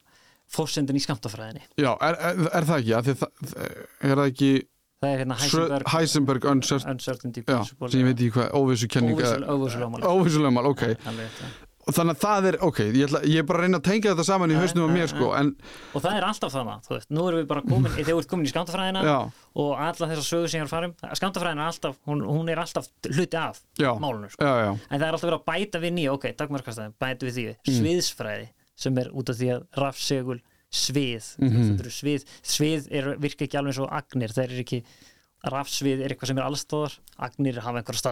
[0.53, 4.51] fórsendin í skamtafræðinni Já, er, er, er það ekki?
[5.03, 9.19] Það er hérna Heisenberg, Heisenberg Heisenberg uncertainty, principle sem ég veit ekki hvað, óvissu kenning
[9.19, 10.85] óvissulögmál Óvissulögmál, ok.
[11.83, 14.13] Og þannig að það er, ok, ég, ætla, ég er bara að reyna að tengja
[14.13, 15.49] þetta saman í hausnum á mér sko, en
[15.91, 18.31] og það er alltaf þannig, þú veist, nú erum við bara komin þegar þú ert
[18.31, 19.03] komin í skamtafræðina
[19.65, 22.53] og alla þessar sögur sem ég er að fara um skamtafræðina er alltaf, hún, hún
[22.55, 24.47] er alltaf hluti af málunum, sko.
[24.47, 24.71] já, já.
[24.71, 27.49] En það er alltaf verið að bæta við nýja ok, dagmarkastæðin, bæta við því.
[27.59, 27.81] Mm.
[27.81, 28.49] sviðsfræði,
[28.87, 30.39] sem er út af því að rafsegul
[30.73, 31.65] svið Mhm.
[31.69, 34.83] þetta eru svið, svið er, virka ekki alveg og agnir, það er ekki
[35.43, 36.93] rafsvið er eitthvað sem er allstóðar
[37.27, 38.03] agnir hafa einhverja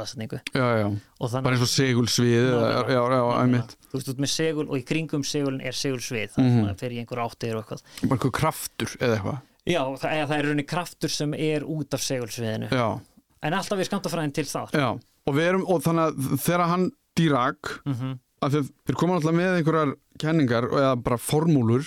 [1.30, 2.56] þannig bara eins og segulsvið já,
[2.90, 6.56] já, já, þú veist út með segul og í kringum segulin er segulsvið það mm
[6.58, 6.78] -hmm.
[6.80, 7.82] fer í einhver áttir og eitthvað.
[8.02, 9.38] Bara einhver kraftur eða eitthvað?
[9.66, 13.00] Já, það, eða það er rauninni kraftur sem er út af segulsviðinu.
[13.42, 17.80] En alltaf er skamtafræðin til það og við erum og þannig að þegar hann dýrak
[17.84, 18.18] mm -hmm.
[18.42, 21.86] að þeir koma alltaf með einhverjar kenningar eða bara formúlur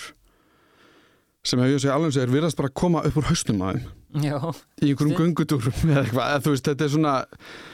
[1.44, 3.92] sem ef ég segi alveg segir virðast bara koma upp úr hausnum að þeim.
[4.24, 4.38] Já,
[4.84, 7.14] í einhverjum göngutúrum eða eitthvað, eða, þú veist, þetta er svona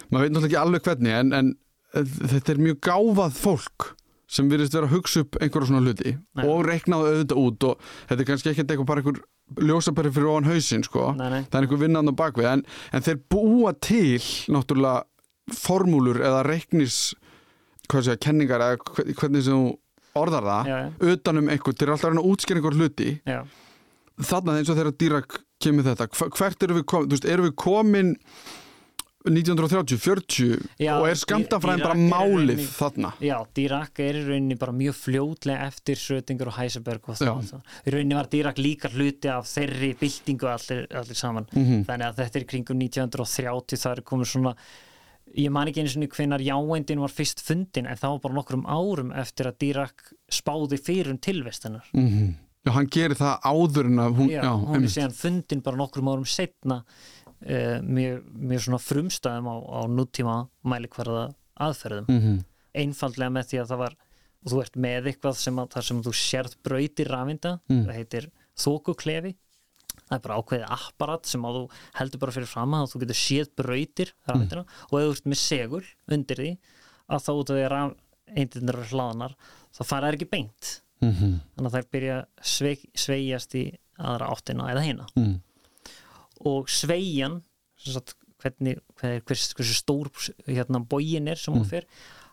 [0.09, 1.49] maður veit náttúrulega ekki alveg hvernig en, en
[2.33, 3.87] þetta er mjög gáfað fólk
[4.29, 6.43] sem virðist vera að hugsa upp einhverja svona hluti Nei.
[6.45, 9.21] og reiknaðu auðvitað út og þetta er kannski ekkert eitthvað bara einhver
[9.65, 11.07] ljósapæri fyrir ofan hausinn sko.
[11.17, 11.39] Nei, nei.
[11.49, 12.61] Það er einhver vinnan á bakvið en,
[12.93, 14.19] en þeir búa til
[14.53, 16.99] náttúrulega formúlur eða reiknis
[17.89, 19.71] hvað sé að kenningar eða hve- hvernig sem þú
[20.15, 23.43] orðar það já, já, utanum einhver, þeir eru alltaf að útskýra einhver hluti já.
[24.31, 27.55] þarna eins og þegar Dirac kemur þetta hvert eru við komin, þú veist, eru við
[27.55, 28.15] komin
[29.27, 34.55] 1930, 40 Já, og er skamtafræðin bara málið rauninni- þarna Já, Dirac er í rauninni
[34.57, 37.51] bara mjög fljótlega eftir Schrödinger og Heisenberg og það.
[37.85, 41.45] Í rauninni var Dirac líka hluti af þeirri byltingu allir, allir saman.
[41.51, 41.83] Mhm.
[41.85, 44.55] Þannig að þetta er kringum 1930, það er komið svona,
[45.37, 48.65] ég man ekki einu svona hvenar jáendin var fyrst fundin, en það var bara nokkrum
[48.65, 51.85] árum eftir að Dirac spáði fyrir um tilvist hennar.
[51.93, 52.35] mm
[52.67, 55.77] Já, hann gerir það áður en að hún, Já, já, hún er síðan fundin bara
[55.79, 60.35] nokkrum árum setna uh, mjög, mjög svona frumstæðum á, á nútíma
[60.67, 62.05] mælikvarða aðferðum.
[62.11, 62.39] Mhm.
[62.75, 63.95] einfaldlega með því að það var
[64.43, 67.85] og þú ert með eitthvað sem að, þar sem þú sérð brautir rafinda, Mm.
[67.87, 68.27] það heitir
[68.59, 69.35] þókuklefi
[70.09, 71.63] það er bara ákveðið apparat sem að þú
[71.99, 75.41] heldur bara fyrir fram að þú getur séð brautir rafindina og ef þú ert með
[75.43, 75.83] segul
[76.17, 76.51] undir því
[77.09, 79.35] að þá út af því að rafeindirnir eru hlaðanar
[79.77, 81.39] þá fara þær ekki beint Mhm.
[81.55, 83.61] þannig að þær byrja að svei, sveigjast í
[83.99, 85.37] aðra áttina eða hina Mm.
[86.45, 87.41] og sveigjan
[88.39, 90.09] hvernig, hver, hvers, hversu stór
[90.47, 91.85] hérna bógin er sem hún fer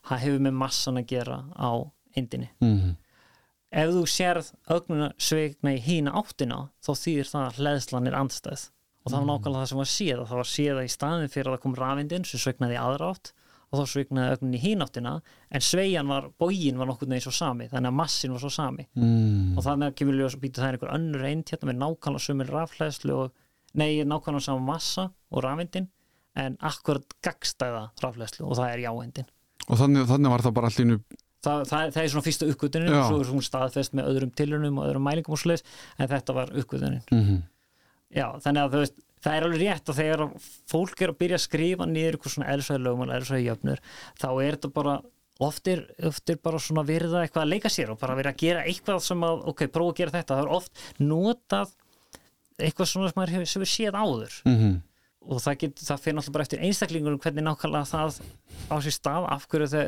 [0.07, 1.71] það hefur með massan að gera á
[2.17, 2.49] eindinni.
[2.61, 2.97] Mhm.
[3.74, 8.68] Ef þú sérð ögnuna sveigna í hína áttina þá þýðir það að hleðslan er andstæð.
[9.07, 11.33] Og það var nákvæmlega það sem var séð og það var séð að í staðin
[11.33, 13.33] fyrir að það kom rafindin sem sveignaði aðra átt
[13.66, 15.12] og þá sveignaði ögnin í hína áttina
[15.50, 18.87] en sveigjan var, bógin var nokkurn veginn svo sami þannig að massin var svo sami.
[18.94, 19.57] Mm.
[19.59, 22.52] og þannig kemur ljós að býta það er einhver önnur eind hérna með nákvæmlega sömur
[22.55, 23.33] rafhleðslu og
[23.74, 25.90] nei, nákvæmlega saman massa og rafindin
[26.38, 29.31] en akkurat gagstæða rafhleðslu og það er jáendin
[29.66, 31.00] og þannig, þannig var það bara einu
[31.46, 34.80] það, það, það er svona fyrsta uppgötunin og svo er hún staðfest með öðrum tilunum
[34.82, 37.02] og öðrum mælingum og sliðis en þetta var uppgötunin.
[37.14, 37.42] Mhm.
[38.16, 40.24] Já, þannig að þú veist, það er alveg rétt að þegar
[40.70, 43.80] fólk er að byrja að skrifa niður eitthvað svona eðlisvæði lögum og eðlisvæði jöfnur
[44.22, 44.94] þá er þetta bara
[45.46, 48.32] oft er, oft er bara svona verið að eitthvað að leika sér og bara verið
[48.32, 50.38] að gera eitthvað sem að, ok, prófa að gera þetta.
[50.38, 51.74] Það er oft notað
[52.56, 54.38] eitthvað svona sem hefur, sem við séð áður.
[54.48, 54.76] Mm
[55.27, 58.19] og það, get, það fyrir náttúrulega bara eftir einstaklingunum hvernig nákvæmlega það
[58.71, 59.85] á sér stað af hverju þau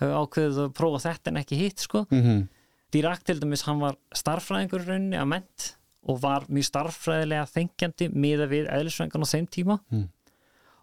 [0.00, 2.48] hefur ákveðið að prófa þetta en ekki hitt sko -hmm.
[2.90, 5.76] Dirac til dæmis, hann var starffræðingur rauninni að ment
[6.10, 10.08] og var mjög starffræðilega þengjandi miða við eðlisfræðingan á þeim tíma Mm.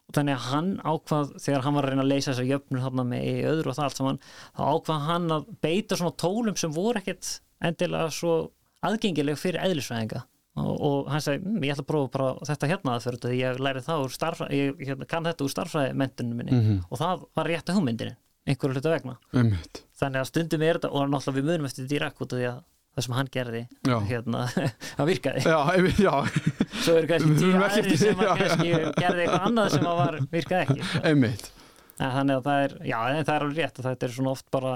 [0.07, 3.03] og þannig að hann ákvað þegar hann var að reyna að leysa þessar jöfnur þarna
[3.03, 4.19] með í öðru og það allt saman
[4.55, 10.23] þá ákvað hann að beita svona tólum sem voru ekkert endilega svo aðgengileg fyrir eðlisfræðinga
[10.57, 13.33] og, og hann segi, mm, ég ætla að prófa bara þetta hérna að fyrir þetta,
[13.37, 16.79] ég læri það úr starffræði ég hérna, kann þetta úr starffræði mentunum minni Mhm.
[16.89, 18.15] og það var rétt að hugmyndinni
[18.47, 19.83] einhverju hluta vegna Einmitt.
[19.99, 22.61] þannig að stundum er þetta og náttúrulega við munum eftir Dirac út af því að
[22.97, 23.97] það sem hann gerði Já.
[24.09, 24.45] hérna,
[24.97, 26.13] það virkaði Já, einmitt, já,
[26.81, 30.63] svo eru kannski tíu aðri sem að kannski gerði eitthvað annað sem að var, virkaði
[30.65, 31.51] ekki einmitt.
[31.97, 34.47] Þannig að það er, já, en það er alveg rétt að þetta er svona oft
[34.53, 34.73] bara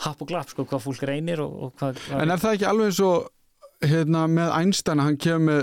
[0.00, 2.66] happ og glapp sko, hvað fólk reynir og, og hvað, hvað En er það ekki
[2.70, 3.28] alveg eins og
[3.84, 5.60] hérna, með Einstein, hann kemur með,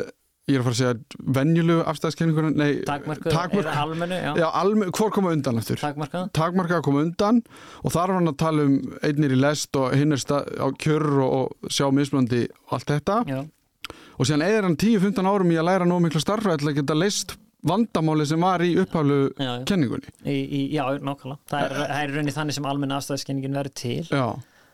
[0.47, 4.47] ég er að fara að segja, venjulegu afstæðskenninguna, nei, takmarku takmörk- eða almennu, já, já,
[4.61, 5.81] alme, hvor koma undan eftir?
[5.81, 7.41] Takmarka koma undan
[7.83, 11.07] og þar var hann að tala um einnir í lest og hinn er á kjör
[11.25, 11.35] og,
[11.67, 13.19] og sjá mismunandi og allt þetta.
[13.27, 13.41] Já,
[14.17, 16.95] og síðan eðir hann 10-15 árum í að læra nóg mikla starfræði til að geta
[16.97, 17.35] leist
[17.67, 20.11] vandamáli sem var í já, kenningunni.
[20.23, 21.39] í, í, já, nákvæmlega.
[21.51, 24.03] Það er, það er raunin þannig sem almenna afstæðskenningin verður til.
[24.07, 24.27] Já,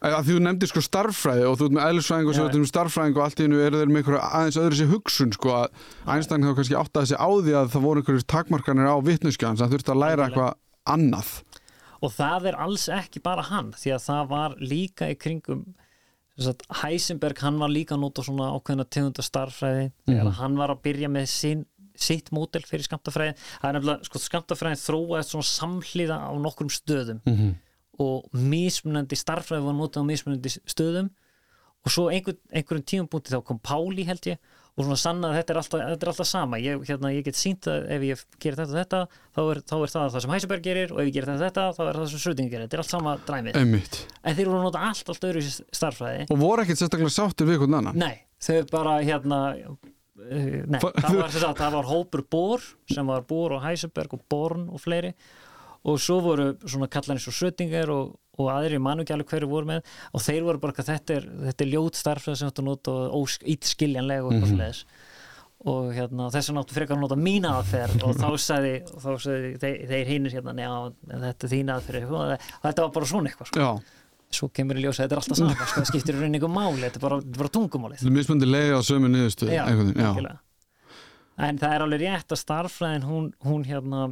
[0.03, 3.17] að þú nefndir sko starffræði og þú ert með eðlisfræðing og svo ert með starffræðing
[3.17, 5.67] og allt í hennu eru þeir með einhverja aðeins öðru sér hugsun sko að
[6.15, 9.71] Einstein þá kannski áttaði sig á því að það voru einhverjur takmarkanir á vitnuskjans að
[9.77, 10.53] þurfti að læra eitthvað
[10.95, 11.29] annað.
[12.03, 15.63] og það er alls ekki bara hann því að það var líka í kringum
[16.37, 20.37] sagt, Heisenberg hann var líka að nota svona ákveðna tegunda starffræði þegar Mhm.
[20.41, 24.81] hann var að byrja með sin, sitt mótel fyrir skamtafræði það er nefnilega, sko, skamtafræðin
[24.83, 27.53] þróaðist svona samhlýða á nokkrum stöðum Mm -hmm.
[28.01, 31.11] Og mismunandi starffræði var notað á mismunandi stöðum.
[31.83, 34.39] Og svo einhver, einhverjum tímapunkti þá kom Páli held ég
[34.73, 36.59] og svona sanna að þetta er alltaf, þetta er alltaf sama.
[36.63, 39.01] Ég, hérna, ég get sínt að ef ég gerir þetta og þetta
[39.35, 41.43] þá er, þá er það það sem Heisenberg gerir og ef ég gerir þetta og
[41.43, 42.65] þetta þá er það sem Schrödinger gerir.
[42.65, 43.59] Þetta er allt sama dræmið.
[43.61, 43.99] Einmitt.
[44.23, 47.59] en þeir voru að nota allt, allt öðru starffræði Og voru ekkert sérstaklega sáttir við
[47.59, 48.01] einhvern annan.
[48.01, 49.77] nei, þau bara hérna uh,
[50.23, 54.81] nei, það var, það var hópur Bohr sem var Bohr og Heisenberg og Born og
[54.81, 55.13] fleiri
[55.83, 59.49] og svo voru svona kallar eins og Schrödinger og, og aðri mann ekki alveg hverju
[59.51, 59.95] voru með.
[60.15, 63.35] Og þeir voru bara að þetta er, þetta er ljót starffræði sem þetta nota og
[63.55, 65.01] ítskiljanlega og eitthvað mm
[65.69, 68.01] og hérna, þess vegna áttu frekar að nota mína aðferð.
[68.07, 70.79] Og þá sagði, þá sagði þeir, þeir hinnir hérna, neða,
[71.11, 73.67] þetta er þín aðferð og þetta var bara svona eitthvað sko.
[73.67, 74.01] Já,
[74.39, 76.81] svo kemur í ljósa, þetta er alltaf sama sko, það skiptir í rauninni eitthvað máli,
[76.87, 78.01] þetta er bara, bara tungumálið.
[78.01, 79.63] Það er mismöndi leiði á sömu já, já.
[79.69, 80.35] algjörlega.
[81.47, 84.07] en það er alveg rétt að starffræðin hún, hún hérna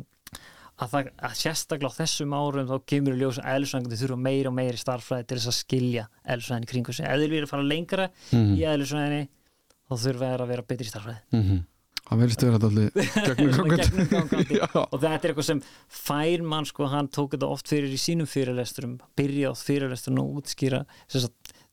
[0.82, 4.50] að, það, að sérstaklega á þessum árum þá kemur í ljósa að eðlisfræðingandi þurfa meira
[4.52, 7.50] og meira í starffræði til þess að skilja eðlisfræðin í kringu sig ef þeir vilja
[7.52, 8.56] fara lengra Mhm.
[8.58, 9.28] í eðlisfræðinni
[9.92, 11.60] þá þurfa þeir að vera betri í starffræði Mhm.
[12.12, 13.86] Það verðist vera þetta allir gegnum Svona gangandi.
[13.88, 14.58] gegnumgangandi.
[14.92, 18.28] Og þetta er eitthvað sem fær mann sko, hann tók þetta oft fyrir í sínum
[18.28, 21.30] fyrirlesturum byrja á fyrirlesturum og útskýra þegar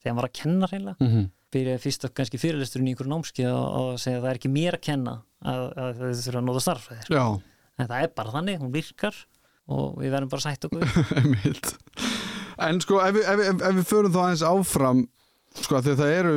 [0.06, 1.30] hann var að kenna reyna Mhm.
[1.50, 4.52] byrjaði fyrst að kannski fyrirlesturinn í einhverju námskeið og, og segja að það er ekki
[4.52, 7.24] mér að kenna að, að þau þurfa að nota starffræðir Já,
[7.78, 9.16] en það er bara þannig, hún virkar
[9.68, 10.84] og við verðum bara sætt okkur.
[12.58, 15.02] En sko, ef ef, ef, ef við förum þá aðeins áfram
[15.62, 16.32] sko, að það eru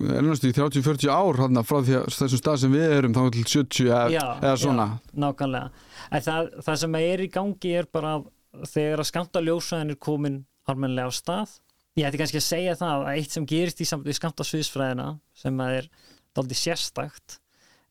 [0.00, 3.42] er næstu í 30-40 ár hana, frá að þessum stað sem við erum þá til
[3.44, 4.86] 70 eða, Já, eða svona.
[4.88, 8.14] já, nákvæmlega það, það sem er í gangi er bara
[8.72, 11.54] þegar að skamta ljósæðin er komin almennilega á stað
[12.00, 15.08] ég ætti kannski að segja það að eitt sem gerist í við skamta sviðsfræðina
[15.44, 15.90] sem er
[16.34, 17.38] daldið sérstakt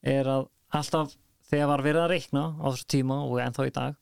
[0.01, 1.13] er að alltaf
[1.53, 3.99] þegar var verið að reikna á þessu tíma og ennþá í dag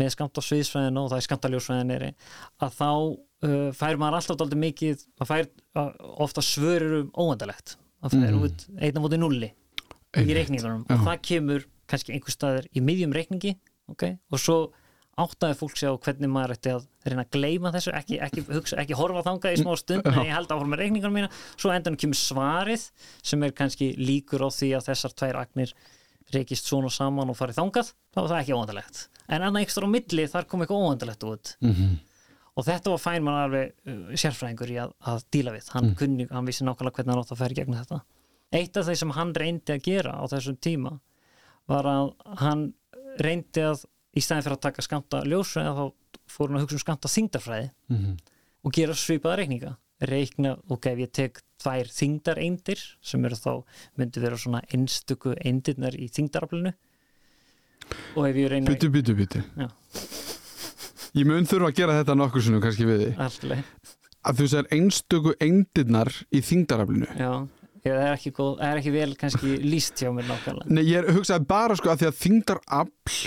[0.00, 4.38] með skamta sviðsfræðina og það er skamta ljósfræðin er að þá uh, fær maður alltaf
[4.40, 5.48] daldið mikið maður fær
[5.82, 5.88] uh,
[6.26, 8.44] ofta svörur um óendalegt það fær Mhm.
[8.46, 10.36] út einna móti nulli í Einmitt.
[10.38, 10.94] reikningunum Já.
[10.94, 13.56] og það kemur kannski einhver staðar í miðjum reikningi
[13.90, 14.16] okay?
[14.30, 14.56] og svo
[15.20, 18.78] áttaði fólk sig á hvernig maður ætti að reyna að gleyma þessu ekki, ekki, hugsa,
[18.80, 21.98] ekki horfa þangað í smá stund en ég held áfram með reikningunum mína svo endan
[22.00, 22.86] kemur svarið
[23.26, 25.74] sem er kannski líkur á því að þessar tvær agnir
[26.34, 29.94] reykist svona saman og farið þangað þá er það ekki óvandalegt en annað einhver á
[29.94, 31.52] milli þar kom eitthvað óvandalegt út.
[31.60, 31.90] Mhm.
[32.60, 35.68] og þetta var fæn mann alveg uh, sérfræðingur í að, að díla við.
[35.72, 38.00] Hann, kunni, hann vissi nákvæmlega hvernig hann átt að færa í gegnum þetta.
[38.52, 40.92] Eitt af þeir sem hann reyndi að gera á þessum tíma
[41.70, 42.10] var að
[42.42, 42.64] hann
[43.22, 43.84] reyndi að
[44.18, 45.84] í stæðin fyrir að taka skamta ljósfræði þá
[46.34, 48.16] fór hann að hugsa um skamta þingdarfræði Mhm.
[48.66, 49.76] og gera svipaða reikninga
[50.08, 53.52] reikna, ok, ef ég tek tvær þingdareindir sem eru þá
[54.00, 56.72] myndi vera svona einstöku eindirnar í þingdaraflinu
[58.16, 59.42] og ef ég reyna Byttu, byttu, byttu.
[61.18, 64.68] Ég mun þurfa að gera þetta nokkur sinnum kannski við því alltaf að þú segir
[64.76, 67.30] einstöku eindirnar í þingdaraflinu Já,
[67.82, 70.74] ég, það er ekki, góð, það er ekki vel kannski líst hjá mér nákvæmlega.
[70.76, 73.18] Nei, ég hugsaði bara sko að því að þingdarafl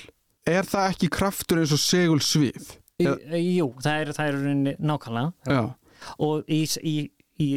[0.54, 2.72] er það ekki kraftur eins og segul svið
[3.04, 5.32] Jú, það er, það er nákvæmlega.
[5.50, 5.64] Já,
[6.18, 6.96] og í, í,
[7.40, 7.50] í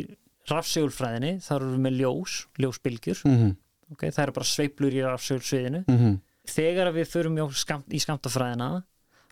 [0.50, 3.22] rafsegulfræðinni þar eru við með ljós, ljósbylgjur.
[3.26, 3.54] Mm
[3.92, 5.84] okay, það eru bara sveiplur í rafsegulsviðinu.
[5.86, 6.20] -hmm.
[6.46, 8.84] þegar við förum í skamt, í skamtafræðina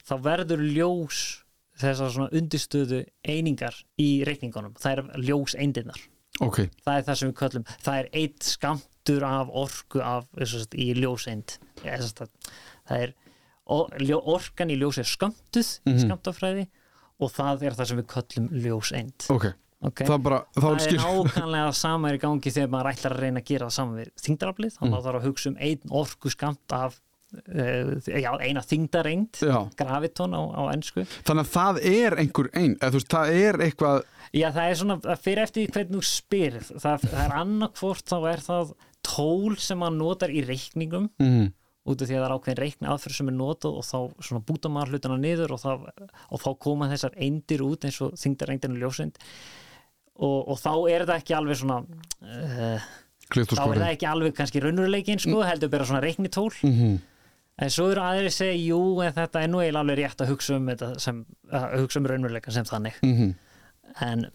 [0.05, 1.45] þá verður ljós
[1.79, 5.99] þessar svona undistöðu einingar í reikningunum, það er ljós eindirnar
[6.41, 6.69] ok.
[6.85, 10.95] Það er það sem við köllum það er eitt skamtur af orku af, sagt, í
[10.95, 11.59] ljóseind.
[11.83, 13.15] Það er
[13.65, 13.91] or,
[14.23, 15.91] orkan í ljós er skamtuð mm Mhm.
[15.91, 15.99] -hmm.
[15.99, 16.67] í skamtafræði
[17.23, 19.27] og það er það sem við köllum ljóseind.
[19.35, 19.47] Ok,
[19.87, 20.07] okay.
[20.09, 23.51] það bara, það er nákvæmlega sama er í gangi þegar maður ætlar að reyna að
[23.53, 24.95] gera það saman við þingdaraflið, þannig Mm.
[24.95, 27.01] að það þarf að hugsa um einn orku skamt af
[27.35, 32.77] uh, já, eina þingdareind Já, gravitón á, á ennsku þannig að það er einhver ein,
[32.79, 34.03] eða þú veist, það er eitthvað
[34.35, 38.41] Já, það er svona, fyrir eftir hvernig þú spyrir það, það er annarkvort þá er
[38.43, 38.73] það
[39.05, 41.11] tól sem maður notar í reikningum.
[41.23, 41.53] Mm
[41.85, 44.73] út af því að það er ákveðin reikna aðferð sem er notað og þá búta
[44.73, 45.87] maður hlutana niður og, það,
[46.31, 49.19] og þá koma þessar eindir út eins og þingdarengdinu ljóseind.
[50.15, 52.93] Og, og þá er þetta ekki alveg svona uh,
[53.35, 56.53] þá er skorinn ekki alveg kannski raunveruleikin sko, heldur bara svona reiknitól.
[56.63, 57.03] Mm
[57.63, 60.31] en svo eru aðrir að segja, jú, en þetta er nú eiginlega alveg rétt að
[60.33, 61.21] hugsa um þetta sem,
[61.55, 63.01] að hugsa um raunveruleikan sem þannig.
[63.03, 63.35] -hmm.
[64.09, 64.27] en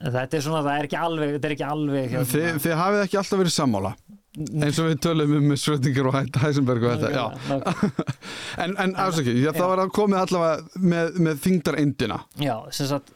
[0.00, 3.02] þetta er svona, það er ekki alveg þetta er ekki alveg hérna, Þi, Þið hafið
[3.06, 3.94] ekki alltaf verið sammála
[4.34, 8.14] eins og við tölum um Schrödinger og Heisenberg og þetta, Nákvæmlega.
[8.64, 13.12] En, en afsaki, það var að komið allavega með, með þingdareindina já, sem sagt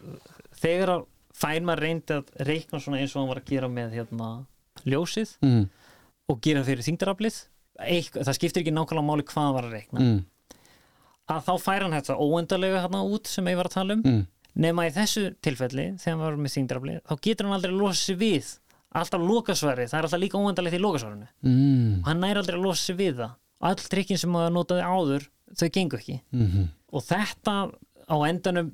[0.62, 1.06] þegar að
[1.38, 4.28] Feynman reyndi að reikna svona eins og hann var að gera með hérna,
[4.90, 5.60] ljósið mm.
[6.32, 7.36] og gera fyrir þingdaraflið
[8.16, 10.18] það skiptir ekki nákvæmlega máli hvað hann var að reikna Mm.
[11.30, 14.22] að þá fær hann þetta óendalega hérna út sem ég var að tala um Mm.
[14.58, 18.02] Nema í þessu tilfelli þegar hann var með þingdaraflið þá getur hann aldrei að losa
[18.08, 18.48] sig við
[18.98, 21.98] alltaf lokasværi, það er alltaf líka óendalegt í lokasværinu Mm.
[22.02, 23.34] og hann næri aldrei að losa sig við það.
[23.60, 25.26] All trikkin sem maður notaði áður
[25.58, 26.20] þau gengu ekki.
[26.32, 27.54] Mm og þetta
[28.08, 28.70] á endanum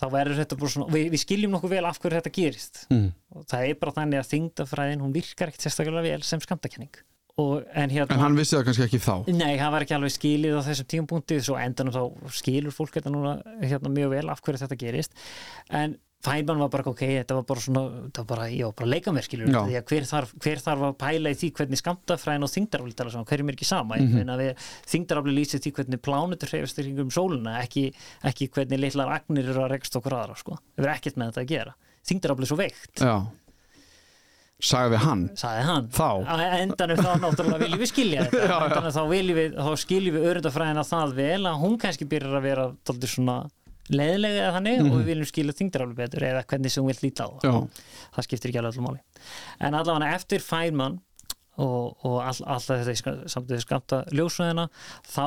[0.00, 2.78] þá verður þetta bara svona, við, við skiljum nokkuð vel af hverju þetta gerist.
[2.88, 3.10] Mm.
[3.36, 6.94] og það er bara þannig að þingdafræðin hún virkar ekkert sérstaklega vel sem skamtakenning
[7.38, 10.14] og en hérna En hann vissi það kannski ekki þá Nei, það var ekki alveg
[10.16, 14.42] skilið á þessum tímapunkti svo endanum þá skilur fólk þetta núna hérna mjög vel af
[14.44, 15.18] hverju þetta gerist
[15.70, 19.12] en Feynman var bara ok, þetta var bara svona þetta var bara, já, bara leika
[19.16, 19.60] mér skilur Já.
[19.64, 23.14] því að hver þarf, hver þarf að pæla í því hvernig skamtafræðin og þingdarafli tala
[23.14, 24.10] saman, hverjum er ekki sama mm.
[24.12, 24.32] -hmm.
[24.42, 27.86] við, þingdarafli lýsir því hvernig plánutur hreyfast í kringum sóluna, ekki,
[28.28, 30.60] ekki hvernig litlar agnir eru að rekst okkur aðra sko.
[30.76, 31.74] það er ekkert með þetta að gera
[32.10, 33.16] þingdarafli er svo veikt, Já
[34.60, 38.66] Sagði hann sagði hann Þá að endanum þá náttúrulega viljum við skilja þetta Já, já.
[38.66, 42.46] endanum þá viljum við, þá skiljum við örundafræðina það vel að hún kannski byrjar að
[42.50, 43.36] vera dálítið svona
[43.90, 47.24] leðilega eða þannig og við viljum skilja þingdarafli betur eða hvernig sem hún vil líta
[47.26, 47.70] á það Mhm.
[48.14, 49.00] Það skiptir ekki alveg allir máli
[49.66, 51.00] en allavega eftir Feynman
[51.60, 54.68] og, og all, alltaf þetta í ska- samtidig skamta ljósvæðina
[55.10, 55.24] þá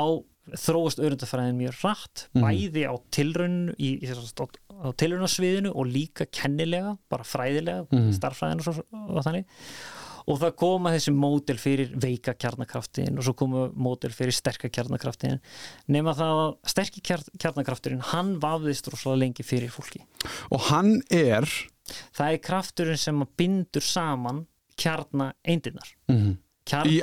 [0.52, 2.44] þróast örundafræðin mjög rætt Mhm.
[2.44, 8.12] bæði á tilraun í, í, á, tilraunasviðinu og líka kennilega, bara fræðilega Mhm.
[8.14, 9.46] starffræðin og, svo, og þannig.
[10.26, 15.40] Og það koma þessi módel fyrir veika kjarnakraftin og svo koma módel fyrir sterka kjarnakraftin.
[15.90, 20.00] Nema það að sterki kjar, kjarnakrafturinn hann vafðist rosalega lengi fyrir fólki.
[20.50, 21.44] Og hann er?
[22.16, 27.00] Það er krafturinn sem bindur saman kjarna eindirnar mm Kjarn, í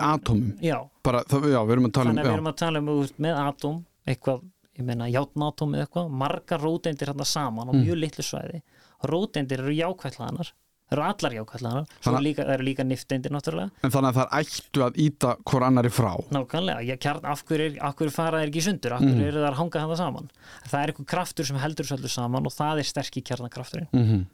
[0.64, 2.88] Já, við erum að tala um við erum að tala um
[3.20, 4.42] með atóm, eitthvað
[4.78, 7.84] ég meina játnatóm eða eitthvað, margar róteindir hérna saman á Mm.
[7.84, 8.62] mjög litlu svæði.
[9.04, 10.52] Róteindir eru jákvætlaðanar
[10.90, 13.70] það eru allar jákvætlaðanar svo líka, eru líka nifteindir náttúrulega.
[13.84, 16.12] En þannig að það er ættu að íta hvor annari frá.
[16.34, 19.28] Nákvæmlega, kjarn, af hverju, er- af hverju fara þeir ekki í sundur, af hverju Mm.
[19.28, 20.30] eru það að hanga það saman?
[20.66, 23.88] Það er eitthvað kraftur sem heldur öllu saman og það er sterki kjarnakrafturinn.
[23.92, 24.26] Mm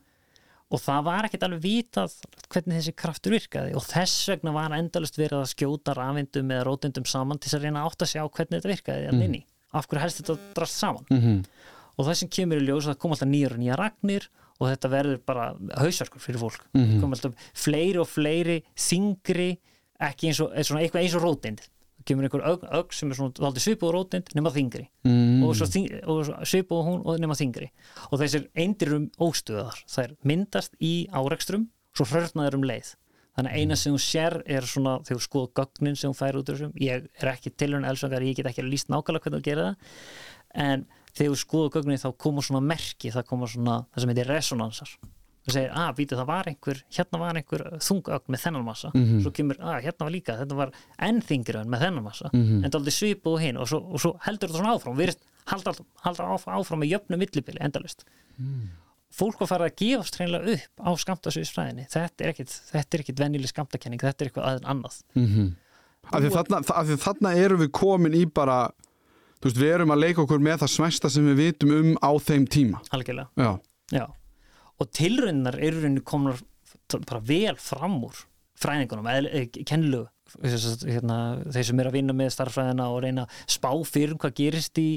[0.67, 2.15] og það var ekkert alveg vitað
[2.51, 7.07] hvernig þessi kraftur virkaði og þess vegna var endalust verið að skjóta rafindum eða rótindum
[7.07, 9.23] saman til þess að reyna að átta sig á hvernig þetta virkaði mm.
[9.29, 11.45] inni, af hverju helst þetta drast saman -hmm.
[11.97, 14.89] og það sem kemur í ljós það kom alltaf nýjar og nýjar ragnir og þetta
[14.91, 17.01] verður bara hausverkur fyrir fólk Mhm.
[17.01, 19.59] kom alltaf fleiri og fleiri þingri,
[20.01, 21.61] ekki eins og, eitthvað eins og rótind
[22.07, 25.43] kemur einhver ögn, ögn sem er svona aldrei svipuð rótind nema þingri mm.
[25.47, 27.71] og, svo og svo svipuð hún og nema þingri
[28.11, 32.95] og þessir eindir um óstöðar þær myndast í árekstrum svo hrörnaður um leið.
[33.37, 36.39] Þannig að eina sem hún sér er svona þegar þú skoða gögnin sem hún fær
[36.39, 39.49] út úr þessum ég er ekki tilhörn elsangar, ég get ekki líst nákvæmlega hvernig þú
[39.51, 39.99] gera það.
[40.67, 44.31] En þegar þú skoða gögnin þá koma svona merki það koma svona, það sem heitir
[44.33, 44.95] resonansar
[45.47, 48.91] og segir, að býtu það var einhver hérna var einhver þungögn með þennan massa.
[48.95, 49.21] Mhm.
[49.23, 52.65] svo kemur, að hérna var líka, þetta var enn þingri en með þennan massa, Mhm.
[52.65, 54.97] en það aldrei svipu og hinn og svo, og svo heldur þetta svona áfram
[55.47, 55.73] halda,
[56.03, 58.05] halda áfram, áfram með jöfnu millibili endalust
[58.41, 58.69] Mm.
[59.13, 62.61] fólk var farið að gefast hreinlega upp á skamtasviðsfræðinni þetta er ekkit,
[62.95, 65.03] er ekkit venjuleg skamtakenning þetta er eitthvað aðeins annað.
[65.15, 65.55] Mm
[66.13, 68.71] af, því þarna, af því þarna erum við komin í bara
[69.41, 72.11] þú veist, við erum að leika okkur með það smesta sem við vitum um á
[72.19, 72.81] þeim tíma.
[72.93, 73.29] Algjörlega.
[73.37, 73.59] Já,
[73.93, 74.07] Já,
[74.81, 76.41] og tilraunar eru rauninni komnar
[76.97, 78.25] bara vel fram úr
[78.57, 79.09] fræðingunum,
[79.69, 80.07] kennlu
[80.41, 81.17] hérna,
[81.55, 84.81] þeir sem er að vinna með starffræðina og reyna að spá fyrir um hvað gerist
[84.81, 84.89] í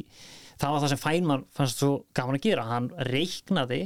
[0.59, 3.81] það var það sem Feynman fannst svo gaman að gera, hann reiknaði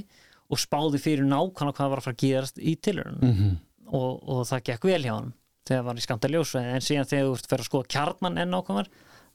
[0.54, 3.22] og spáði fyrir nákvæmlega hvað var að fara að gerast í tilraunum.
[3.24, 3.54] Mm
[3.94, 5.34] og, og það gekk vel hjá hann
[5.68, 8.52] þegar var í skamta ljósvæði en síðan þegar þú ert fyrir að skoða kjarnan enn
[8.52, 8.90] nákvæmar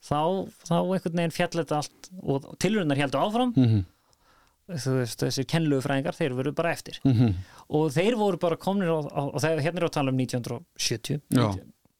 [0.05, 0.19] þá,
[0.67, 3.53] þá einhvern veginn fjall þetta allt og tilraunar heldur áfram.
[3.55, 3.85] -hmm.
[4.69, 6.99] Veist, þessir kennlegu fræðingar, þeir voru bara eftir.
[7.07, 7.33] Mm
[7.69, 11.21] og þeir voru bara komnir á, á, og þeir, hérna er að tala um 1970
[11.29, 11.45] Já.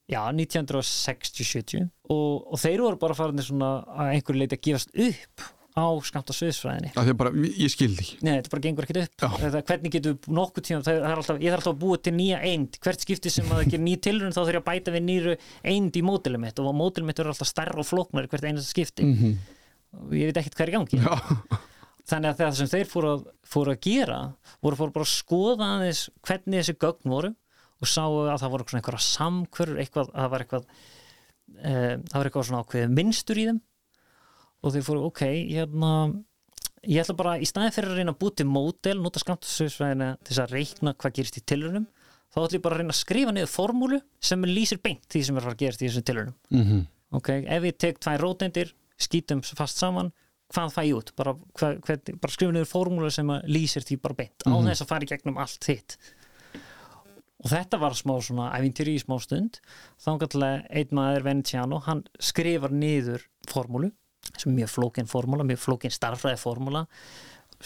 [0.09, 5.45] já 1960-70 og, og þeir voru bara farinir svona að einhverju leiti að gefast upp
[5.77, 6.91] á skamta sviðsfræðinni.
[6.97, 9.37] Af því að bara, ég skildi Nei, þetta bara gengur ekkert upp.
[9.45, 12.41] Eða, hvernig getur nokkuð tíma, það er alltaf, ég þarf alltaf að búa til nýja
[12.49, 12.79] eind.
[12.83, 15.37] Hvert skipti sem að það gerir ný tilrun þá þarf ég að bæta við nýru
[15.71, 16.59] eind í mótilum mitt.
[16.59, 19.05] Og mótilum mitt eru alltaf stærra og flóknari hvert einasta skipti.
[19.05, 20.15] Mm -hmm.
[20.17, 21.67] ég veit ekkert hvað er í gangi
[22.09, 24.19] þannig að það sem þeir fóru að, fóru að gera
[24.63, 27.33] voru fóru bara að skoða aðeins hvernig þessi gögn voru
[27.79, 32.29] og sáu að það voru einhverja samkvörur eitthvað, að það var eitthvað e, það var
[32.29, 33.61] eitthvað svona ákveðið minnstur í þeim.
[34.59, 35.21] Og þeir fóru, ok,
[35.53, 35.91] hérna
[36.83, 40.43] ég ætla bara, í staðin fyrir að reyna að búti módel, nota skamtasöðsvæðina til þess
[40.43, 41.87] að reikna hvað gerist í tilrunum
[42.29, 45.39] þá ætla ég bara að reyna að skrifa niður formúlu sem lýsir beint því sem
[45.39, 46.85] er að gerast í þessum tilrunum mm
[47.17, 50.11] ok, ef ég tek tvær rótendir skýtum fast saman
[50.49, 54.53] hvað fæ ég út, bara, bara skrifa niður formúlu sem lýsir því bara beint á
[54.53, 55.97] þess að fara í gegnum allt þitt.
[57.39, 59.61] Og þetta var smá svona ævintýri í smá stund.
[60.01, 60.49] Þá kannski
[60.81, 63.93] einn maður Venetiano hann skrifar niður formúlu
[64.35, 66.85] sem er mjög flókin formúla, mjög flókin starfræði formúla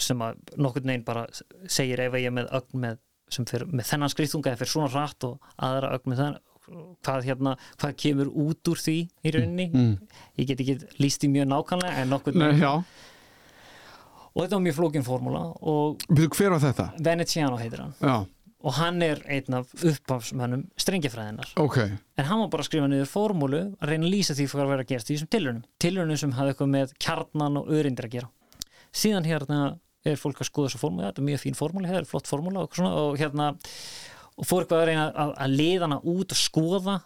[0.00, 1.24] sem að nokkurn veginn bara
[1.70, 3.02] segir ef ég er með ögn með,
[3.34, 6.40] fyrir, með þennan skriftunga eða fyrir svona rætt og aðra ögn með þennan
[7.04, 9.66] hvað, hérna, hvað kemur út úr því í rauninni?
[9.72, 10.14] Mm.
[10.40, 12.14] ég get ekki líst í mjög nákvæmlega en
[12.60, 12.72] já.
[14.34, 15.04] Og þetta var mjög flókin
[16.10, 16.88] Byrju, hver var þetta?
[17.06, 17.94] Venetiano heitir hann.
[18.00, 18.16] Já,
[18.64, 21.78] og hann er einn af upphafsmönnum strengifræðinar ok.
[22.16, 24.82] En hann var bara að skrifa niður formúlu að reyna að lýsa því hvað var
[24.82, 25.64] að gerast í þessum tilraunum.
[25.84, 28.30] Tilraunum sem hafði eitthvað með kjarnan og örindir að gera.
[28.94, 29.60] Síðan hérna
[30.04, 31.06] er fólk að skoða þessu formúlu.
[31.06, 33.50] Þetta er mjög fín formúli, þetta er flott formúla og, og hérna
[34.34, 36.96] og fór eitthvað að reyna að, að leiða hana út og skoða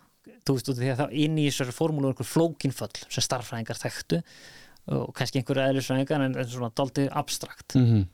[0.49, 3.25] þú veist, út af því að það inn í þessari formúlu er einhver flókinföll sem
[3.25, 4.23] starffræðingar þekktu.
[4.97, 7.77] Og kannski einhverju eðlisfræðingar en, en svona daldið abstrakt.
[7.77, 8.07] Mm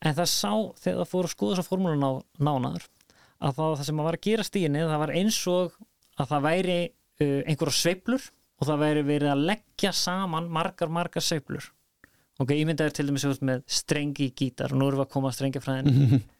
[0.00, 2.86] en það sá þegar það fór að skoða þessa formúlu ná, nánar
[3.40, 5.76] að það, það sem að var að gera stíðinni það var eins og
[6.20, 8.26] að það væri uh, einhverja sveiflur
[8.60, 11.70] og það væri verið að leggja saman margar, margar sveiflur.
[12.40, 16.20] Ok, að til dæmis með strengi gítar og nú erum við að koma að strengjafræðin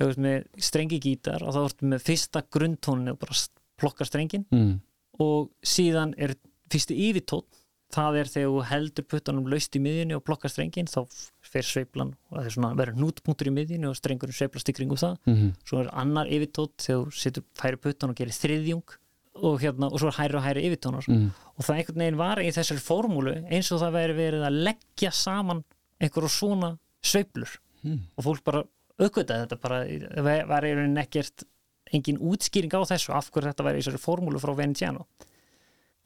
[0.00, 4.04] ef þú með strengi gítar og þá ertu með fyrsta grundtónu og bara s- plokka
[4.08, 4.74] strengin mm.
[5.20, 6.34] og síðan er
[6.70, 7.58] fyrsti yfirtótt
[7.90, 11.00] það er þegar þú heldur puttanum laust í miðjunni og plokkar strengin þá
[11.42, 15.00] fer sveiflan og það er svona verður nútpunktur í miðjunni og strengurinn sveiflast í kringum
[15.00, 18.94] það Mm svo er annar yfirtótt þegar þú setur færi puttan og gerir þriðjung
[19.40, 21.30] og, hérna, og svo hæri og hæri yfirtónar Mm.
[21.58, 25.10] og það einhvern veginn var í þessari formúlu eins og það væri verið að leggja
[25.14, 25.64] saman
[26.00, 26.70] einhverjum svona
[27.02, 27.98] sveiflur Mm.
[28.18, 28.62] og fólk bara
[29.00, 31.44] aukvitaði þetta bara, það var í rauninni ekkert
[31.90, 35.06] engin útskýring á þessu af hverju þetta væri í þessari formúlu frá Venetiano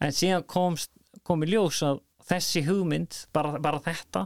[0.03, 0.91] en síðan komst,
[1.23, 4.25] kom í ljós að þessi hugmynd, bara, bara þetta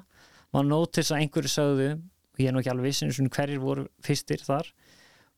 [0.56, 4.46] var nótis að einhverju sagðu og ég er nú ekki alveg vissin hverjir voru fyrstir
[4.46, 4.72] þar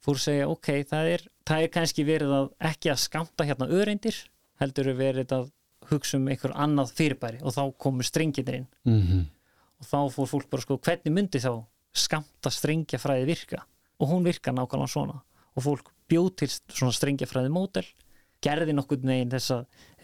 [0.02, 3.70] fór að segja ok, það er, það er kannski verið að ekki að skamta hérna
[3.70, 4.18] öreindir
[4.62, 5.52] heldur er verið að
[5.90, 8.68] hugsa um einhver annað fyrirbæri og þá komu strenginir inn.
[8.88, 9.30] Mm
[9.82, 11.54] og þá fór fólk bara sko hvernig myndi þá
[11.94, 13.64] skamta strengjafræði virka.
[14.02, 15.20] Og hún virka nákvæmlega svona.
[15.56, 17.86] Og fólk bjóð til svona strengjafræði mótel
[18.42, 19.60] gerði nokkurn veginn þessa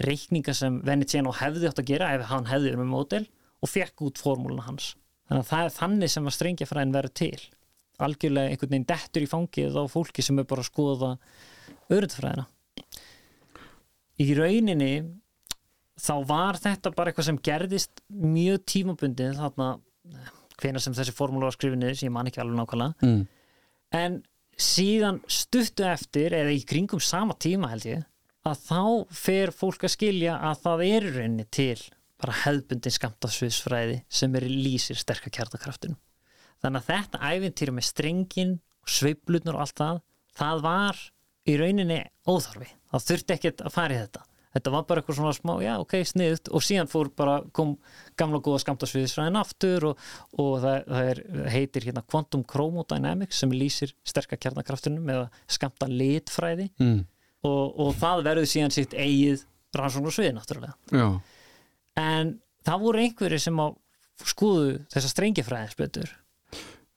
[0.06, 3.24] reikninga sem Venetiano hefði átt að gera ef hann hefði verið með mótel
[3.64, 4.92] og fekk út formúluna hans.
[5.28, 7.48] Þannig að það er þannig sem að strengjafræðin verður til.
[7.98, 11.16] Algjörlega einhvern veginn dettur í fangið á fólki sem er bara að skoða
[11.90, 12.46] öryttfræðina
[14.22, 14.94] í rauninni
[15.98, 19.70] þá var þetta bara eitthvað sem gerðist mjög tímabundið þarna
[20.62, 23.08] hvenær sem þessi formúla var skrifið niður sem ég man ekki alveg nákvæmlega.
[23.08, 23.28] Mm.
[23.98, 24.18] en
[24.58, 28.08] síðan stuttu eftir eða í kringum sama tíma held ég
[28.48, 28.82] að þá
[29.14, 31.80] fer fólk að skilja að það er í rauninni til
[32.18, 35.98] bara hefðbundin skamt af sviðsfræði sem er lýsir sterka kjartakraftinu
[36.64, 38.56] þannig að þetta æfintýri með strengin
[38.88, 40.02] sveiflutnur og allt það
[40.38, 41.04] það var
[41.48, 42.70] í rauninni óþarfi.
[42.92, 44.27] Það þurfti ekkert að fara í þetta
[44.58, 47.76] þetta var bara eitthvað svona smá, já ok, sniðut og síðan fór bara, kom
[48.20, 50.06] gamla góða skamtasviðisfræðin aftur og,
[50.42, 51.22] og það, það er,
[51.54, 55.28] heitir hérna Quantum Chromodynamics sem lýsir sterka kjarnakraftunum eða
[55.58, 56.70] skamta litfræði.
[56.82, 57.02] Mm.
[57.48, 59.46] og, og það verður síðan sitt eigið
[59.78, 60.78] rannsókn og svið náttúrulega.
[60.92, 61.08] Já,
[62.02, 63.68] en það voru einhverju sem á
[64.26, 66.16] skoðu þessa strengifræðins betur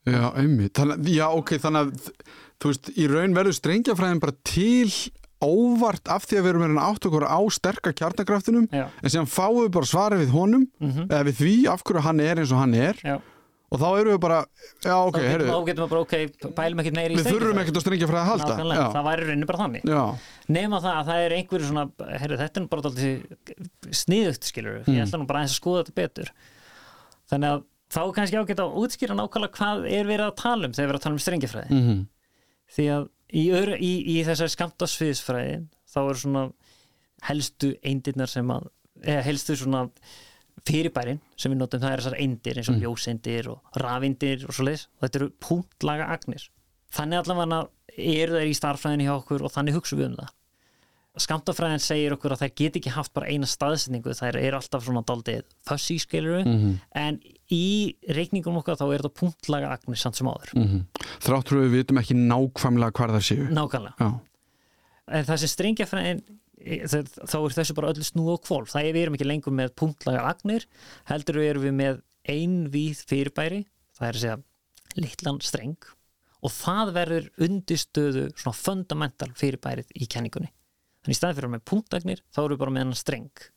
[0.08, 0.78] já, einmitt.
[1.10, 2.12] Já, ok, þannig að
[2.60, 4.92] þú veist, í raun verður strengjafræðin bara til
[5.40, 9.28] óvart af því að við erum meira átt okkur á sterka kjarnakraftunum já, en síðan
[9.30, 12.52] fáum við bara svarið við honum mm eða við því af hverju hann er eins
[12.52, 13.00] og hann er.
[13.04, 13.16] Já.
[13.70, 14.38] og þá erum við bara
[14.84, 16.14] já ok, þá getum við bara, ok,
[16.58, 18.50] pælum ekkert meiri í við þurfum ekkert að strengja fræði að halda.
[18.50, 19.90] Nákvæmlega, það væri rauninni bara þannig.
[20.50, 21.84] Nema það að það er einhverju svona
[22.20, 24.96] heyrðu, þetta er bara alltaf sniðugt skilur Mm.
[24.96, 26.32] ég ætla nú bara aðeins að skoða þetta betur.
[27.30, 30.86] Þannig að þá kannski ágætt að útskýra nákvæmlega hvað er verið að tala um þegar
[30.86, 31.98] við erum að tala um strengifræði mhm,
[32.76, 33.44] því að í,
[33.78, 35.56] í, í þessari skamtasviðsfræði
[35.90, 36.44] þá eru svona
[37.28, 38.68] helstu eindirnar sem að
[39.04, 39.84] eða helstu svona
[40.66, 42.82] fyrirbærin sem við notum það er þessar eindir eins og Mm.
[42.84, 46.48] ljóseindir og rafindir og svo leiðis og þetta eru punktlaga agnir
[46.92, 47.60] þannig allavega
[47.96, 50.34] eru þær í starffræðin hjá okkur og þannig hugsa við um það
[51.18, 55.02] skamtafræðin segir okkur að þær get ekki haft bara eina staðsetningu, þær eru alltaf svona
[55.06, 57.18] daldið fuzzy skiluru mhm, en
[57.50, 60.52] í reikningum okkar þá er þetta punktlaga agnir samt sem áður.
[60.54, 60.84] Mhm.
[61.26, 63.48] þráttur við vitum ekki nákvæmlega hvar það séu.
[63.50, 63.96] Nákvæmlega.
[63.98, 64.20] Já,
[65.18, 66.22] en það sem strengjafræðin
[66.60, 69.74] þá er þessu bara öllu snúð og kvolf það er við erum ekki lengur með
[69.80, 70.66] punktlagar agnir
[71.08, 73.62] heldur við erum við með einvíð fyrirbæri,
[73.96, 75.88] það er að segja litlan streng
[76.44, 80.52] og það verður undistöðu svona fundamental fyrirbærið í kenningunni
[81.00, 83.48] þannig í staðin fyrir að með punktagnir þá erum við bara með hennan streng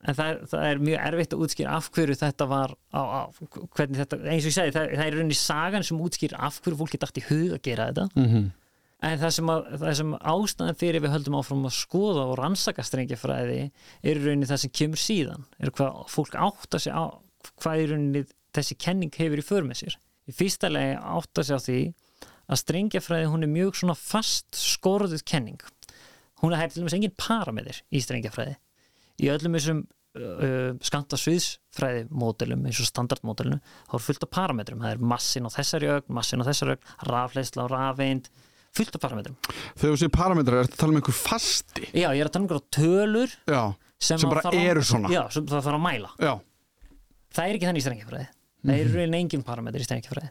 [0.00, 3.20] en það er, það er mjög erfitt að útskýra af hverju þetta var á, á,
[3.76, 6.80] hvernig þetta, eins og ég segi, það, það er rauninni sagan sem útskýra af hverju
[6.80, 8.48] fólki dætt í hug að gera þetta mhm,
[9.00, 12.84] En það sem, að, það sem ástæðan fyrir við höldum áfram að skoða og rannsaka
[12.84, 13.62] strengjafræði
[14.04, 17.08] er rauninni það sem kemur síðan, er hvað fólk átta sig á
[17.62, 18.22] hvað í rauninni
[18.56, 19.96] þessi kenning hefur í för með sér.
[20.28, 21.78] Í fyrsta legi átta sig á því
[22.50, 25.64] að strengjafræði hún er mjög svona fast skorðuð kenning.
[26.40, 28.54] Hún er til dæmis engin parametir í strengjafræði.
[29.20, 34.80] Í öllum þessum uh, skanta sviðsfræði módelum eins og standardmódelinu þá er fullt af parametrum.
[34.84, 38.30] Það er massin á þessari ögn, massin á þessari ögn, rafleysla og rafeind
[38.76, 39.36] fullt af parametrum.
[39.74, 42.34] þegar þú sér parametrar er þetta að tala um einhver fasti Já, ég er að
[42.36, 43.62] tala um einhverja tölur já,
[43.98, 45.10] sem, Sem bara eru svona.
[45.10, 46.12] Já, sem það þarf að mæla.
[46.22, 46.34] já,
[47.30, 48.28] Það er ekki þannig í strengjafræði.
[48.60, 50.30] Það er í rauninni engin parametr í strengjafræði.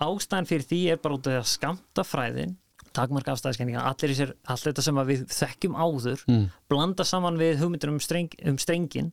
[0.00, 2.54] Ástæðan fyrir því er bara út af að skamta fræðin,
[2.96, 6.44] takmarka afstæðiskenninga, allir sér, allt þetta sem að við þekkjum áður, Mm.
[6.68, 9.12] blanda saman við hugmyndir um, streng, um strengin,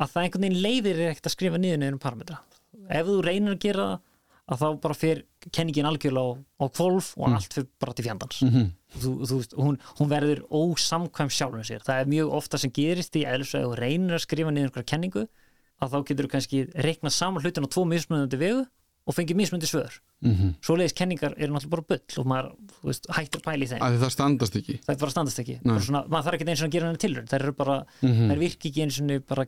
[0.00, 2.38] að það einhvern veginn leiðir er ekkert að skrifa niður niður um parametra.
[2.90, 4.00] Ef þú reynir að gera það,
[4.50, 5.18] að þá bara fyrir
[5.54, 8.64] kenningin algjörlega á, á kvolf og allt fyrir bara til fjandans mhm,
[8.98, 13.14] þú, þú, veist, hún, hún verður ósamkvæm sjálfum sér það er mjög ofta sem gerist
[13.14, 15.22] í eðlisfræði og reynir að skrifa niður einhverja kenningu
[15.78, 18.64] að þá getur þú kannski reikna saman hlutin á tvo mismunandi vegu
[19.10, 19.96] og fengið mismunandi svör.
[20.22, 20.52] Mhm.
[20.62, 22.52] Svoleiðis kenningar eru náttúrulega bara bull og maður
[22.86, 23.82] veist, hættir pæli í þeim.
[23.82, 24.76] Að það standast ekki.
[24.86, 25.56] Það er bara standast ekki.
[25.64, 28.30] Svona, maður þarf ekki eins og að gera henni tilrönd þær eru bara, Mhm.
[28.30, 29.46] þær virki ekki eins og bara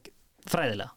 [0.50, 0.90] fræðilega.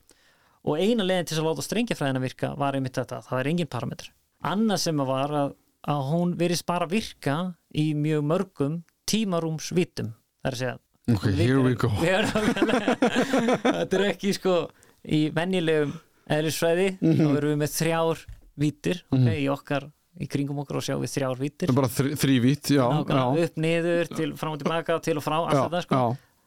[0.66, 4.10] Og eina leiðin til að láta strengjafræðina virka var einmitt þetta, það er engin parametr
[4.44, 5.54] annað sem að var að,
[5.88, 10.80] að hún verist bara virka í mjög mörgum tímarúmsvítum það er að segja
[11.14, 11.88] ok, here we go.
[13.66, 14.56] Þetta er ekki sko
[15.06, 15.94] í venjulegum
[16.34, 16.88] eðlisfræði.
[17.02, 17.20] Mhm.
[17.20, 18.24] þá erum við með þrjár
[18.60, 19.88] vítir okay, í okkar,
[20.22, 21.72] í kringum okkur og sjáum við þrjár vítir.
[21.72, 25.38] Það bara þr þrývít, já, já, upp, niður, til, fram og tilbaka til og frá,
[25.44, 26.00] já, þetta sko.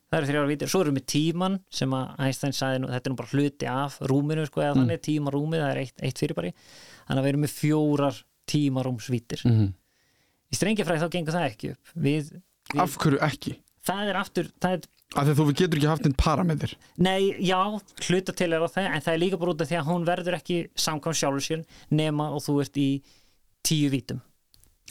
[0.08, 3.12] það eru þrjára vítir, svo erum við tíman sem að Einstein sagði, nú, þetta er
[3.12, 4.80] nú bara hluti af rúminu sko, eða Mm.
[4.86, 6.52] þannig, tímarúmið það er eitt, eitt fyrirbæri,
[7.08, 9.44] þannig að við erum með fjórar tímarúmsvítir.
[9.44, 9.68] Mhm.
[10.48, 11.90] í strengjafræði þá gengur það ekki upp.
[11.94, 12.30] Við,
[12.72, 13.52] við af hverju ekki?
[13.84, 14.86] það er aftur, það er
[15.16, 17.58] af því að þú getur ekki haft einn parametr Nei, já,
[18.08, 20.08] hluta til er á það en það er líka bara út af því að hún
[20.08, 22.88] verður ekki samkvæm sjálfur sér nema og þú ert í
[23.64, 24.20] tíu vítum.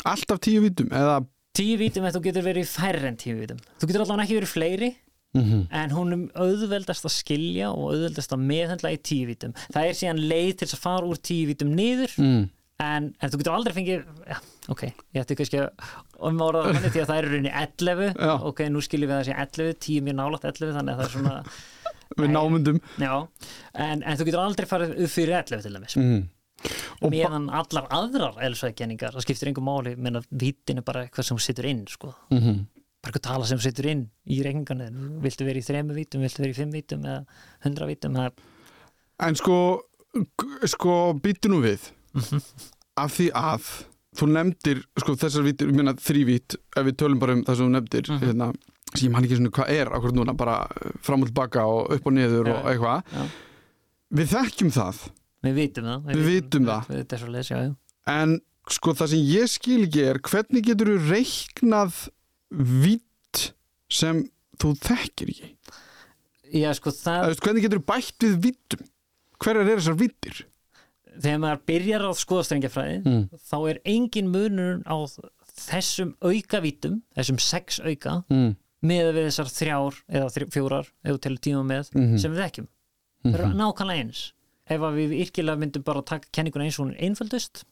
[0.06, 1.20] Alltaf tíu vítum, eða?
[1.58, 3.62] Tíu vítum en þú getur verið í færri en tíu vítum.
[3.78, 4.92] Þú getur allavega ekki verið fleiri
[5.38, 9.56] mhm, en hún er auðveldast að skilja og auðveldast að meðhendla í tíu vítum.
[9.74, 12.46] Það er síðan leið til að fara úr tíu vítum niður mm,
[12.86, 14.42] en, en þú getur aldrei fengið ja,
[14.74, 14.84] ok,
[15.16, 15.90] ég ætti kannski að
[16.30, 18.32] umorða það þannig því að það er rauninni 11 Já.
[18.52, 21.08] ok, nú skiljum við að það sé 11 10 mjög nálægt 11 þannig að það
[21.08, 21.36] er svona
[22.18, 22.34] við Nei.
[22.38, 23.14] námyndum já,
[23.88, 25.98] en, en þú getur aldrei farið upp fyrir 11 til dæmis.
[26.00, 26.24] Mm.
[27.14, 31.42] meðan allar aðrar elsvæðkenningar það skiptir einhver máli, menn að vítin er bara eitthvað sem
[31.44, 32.14] setur inn, sko.
[32.34, 32.64] Mhm,
[33.04, 34.88] bara eitthvað tala sem setur inn í reikningarni
[35.22, 37.20] viltu verið í þremu vítum, viltu verið í fimm vítum eða
[37.68, 38.34] hundra vítum, er
[39.28, 39.60] en sko
[40.66, 41.92] sko, býttu nú við.
[42.98, 43.68] Af því að
[44.18, 47.68] þú nefndir, sko, þessar vítir, ég meina þrývít, ef við tölum bara um það sem
[47.68, 48.24] þú nefndir Mhm.
[48.28, 48.48] hérna,
[48.96, 51.92] sem ég man ekki svona hvað er akkur núna, bara uh, fram og tilbaka og
[51.98, 53.04] upp og niður Já, og eitthvað.
[53.14, 53.28] já.
[54.18, 55.02] við þekkjum það.
[55.44, 56.06] Við vitum það.
[56.16, 56.88] Við vitum það.
[56.88, 57.76] Þetta er svo leys, já, já.
[58.08, 58.40] En
[58.70, 62.00] sko það sem ég skil ekki er hvernig getur þú reiknað
[62.52, 63.54] vitt
[63.92, 64.24] sem
[64.60, 65.50] þú þekkir ekki?
[66.58, 68.86] Já, sko, það, hvernig getur þú bætt við vittum
[69.44, 70.46] hverjar er þessar vittir
[71.24, 73.24] þegar maður byrjar á skoðastrengjafræði mm.
[73.50, 74.98] þá er engin munur á
[75.58, 78.56] þessum aukavítum, þessum sex auka Mm.
[78.86, 82.18] með við þessar þrjár eða þrj, fjórar, eða til tíma með Mhm.
[82.22, 82.68] sem við þekkjum.
[83.26, 84.22] Það eru nákvæmlega eins.
[84.70, 87.64] Ef að við yrkilega myndum bara taka kenninguna eins og hún er einföldust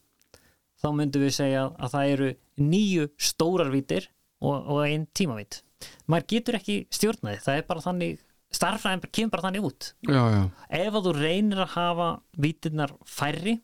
[0.81, 4.07] þá myndum við segja að það eru nýju stórar vítir
[4.41, 5.61] og, og einn tímavít.
[6.09, 8.19] Maður getur ekki stjórnaði, það er bara þannig
[8.55, 9.91] starffræðin bara- kemur bara þannig út.
[10.07, 10.41] já, já,
[10.79, 12.09] Ef að þú reynir að hafa
[12.45, 13.59] vítirnar færri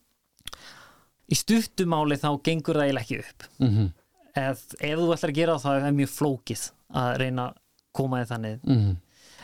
[1.32, 3.48] í stuttumáli þá gengur það eiginlega ekki upp.
[3.58, 3.90] mm
[4.32, 6.60] Ef, ef þú ætlar að gera það, það er mjög flókið
[6.96, 7.56] að reyna að
[7.92, 8.96] koma þið þannig -hmm.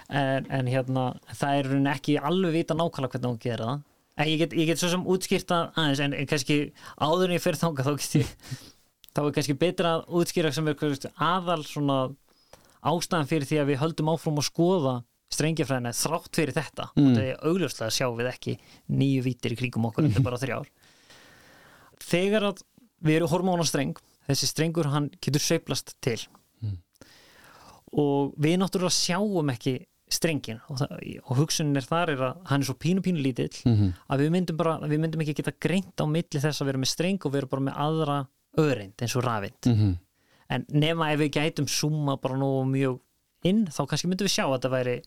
[0.08, 1.02] en, en hérna,
[1.34, 3.82] það er rauninni ekki alveg vita nákvæmlega hvernig hún gera það
[4.18, 7.60] en ég get, ég get svo sem útskýrta aðeins en, kannski áður en ég fyrir
[7.60, 8.32] þangað þá get ég
[9.14, 10.74] þá er kannski betra að útskýra sem er
[11.18, 11.98] aðal svona
[12.82, 14.94] ástæðan fyrir því að við höldum áfram að skoða
[15.30, 17.06] strengjafræðina þrátt fyrir þetta Mm.
[17.06, 18.58] og það er augljóslega sjáum við ekki
[18.90, 20.68] nýju vítir í kringum okkur, þetta er bara þrjár
[22.08, 22.62] þegar að
[23.04, 23.96] við erum hormónastreng
[24.28, 26.18] þessi strengur hann getur sveiflast til
[27.98, 29.78] og við náttúrulega sjáum ekki
[30.12, 30.92] strengin og, það,
[31.28, 33.92] og hugsunin er þar er að hann er svo pínu pínu lítill Mhm.
[34.08, 36.92] að við myndum, bara, við myndum ekki geta greint á milli þess að vera með
[36.94, 38.18] streng og vera bara með aðra
[38.56, 39.98] öðreind eins og rafind Mhm.
[40.50, 43.00] en nema ef við gætum súma bara nú mjög
[43.44, 45.02] inn þá kannski myndum við sjá að þetta væri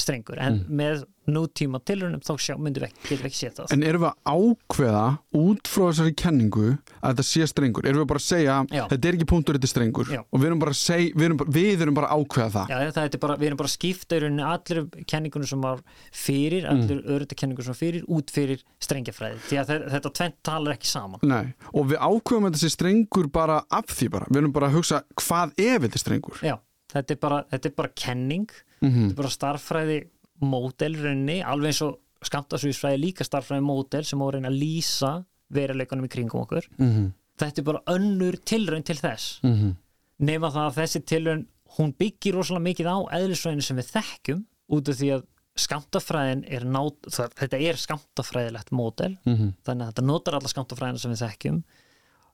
[0.00, 4.04] strengur en með nútíma tilrunum þá sjá, myndum við ekki, ekki séð það En erum
[4.04, 5.04] við að ákveða
[5.40, 7.86] út frá þessari kenningu að þetta sé strengur?
[7.86, 8.82] Erum við bara að segja Já.
[8.90, 10.10] þetta er ekki punktur, þetta er strengur?
[10.10, 10.20] Já.
[10.24, 12.72] Og við erum bara að segja, við erum bara, við erum bara að ákveða það.
[12.72, 14.82] Já, það er bara, við erum bara að skipta í rauninni allir
[15.12, 15.84] kenningunum sem var
[16.22, 17.34] fyrir, allir mm.
[17.34, 21.22] kenningunum sem var fyrir, út fyrir strengjafræði, því að þe- þetta tvent talar ekki saman.
[21.30, 24.30] Nei, og við ákveðum að þetta sé strengur bara af því bara.
[24.30, 26.42] Við erum bara að hugsa hvað ef þetta er strengur?
[26.44, 26.56] Já,
[26.92, 29.98] þetta er bara, þetta er bara kenning, Mm þetta er bara starffræði
[30.40, 35.10] módel rauninni, alveg eins og skamtasvísfræði líka starffræði módel sem á að reyna að lýsa
[35.52, 36.68] veruleikunum í kringum okkur.
[36.78, 37.10] -hmm.
[37.40, 39.40] Þetta er bara önnur tilraun til þess.
[39.42, 39.74] Mm -hmm.
[40.20, 41.46] Nefna það að þessi tilraun,
[41.78, 45.22] hún byggir rosalega mikið á eðlisfræðinu sem við þekkjum út af því að
[45.56, 49.54] skamtafræðin er nát, það, þetta er skamtafræðilegt módel Mhm.
[49.66, 51.62] þannig að þetta notar alla skamtafræðina sem við þekkjum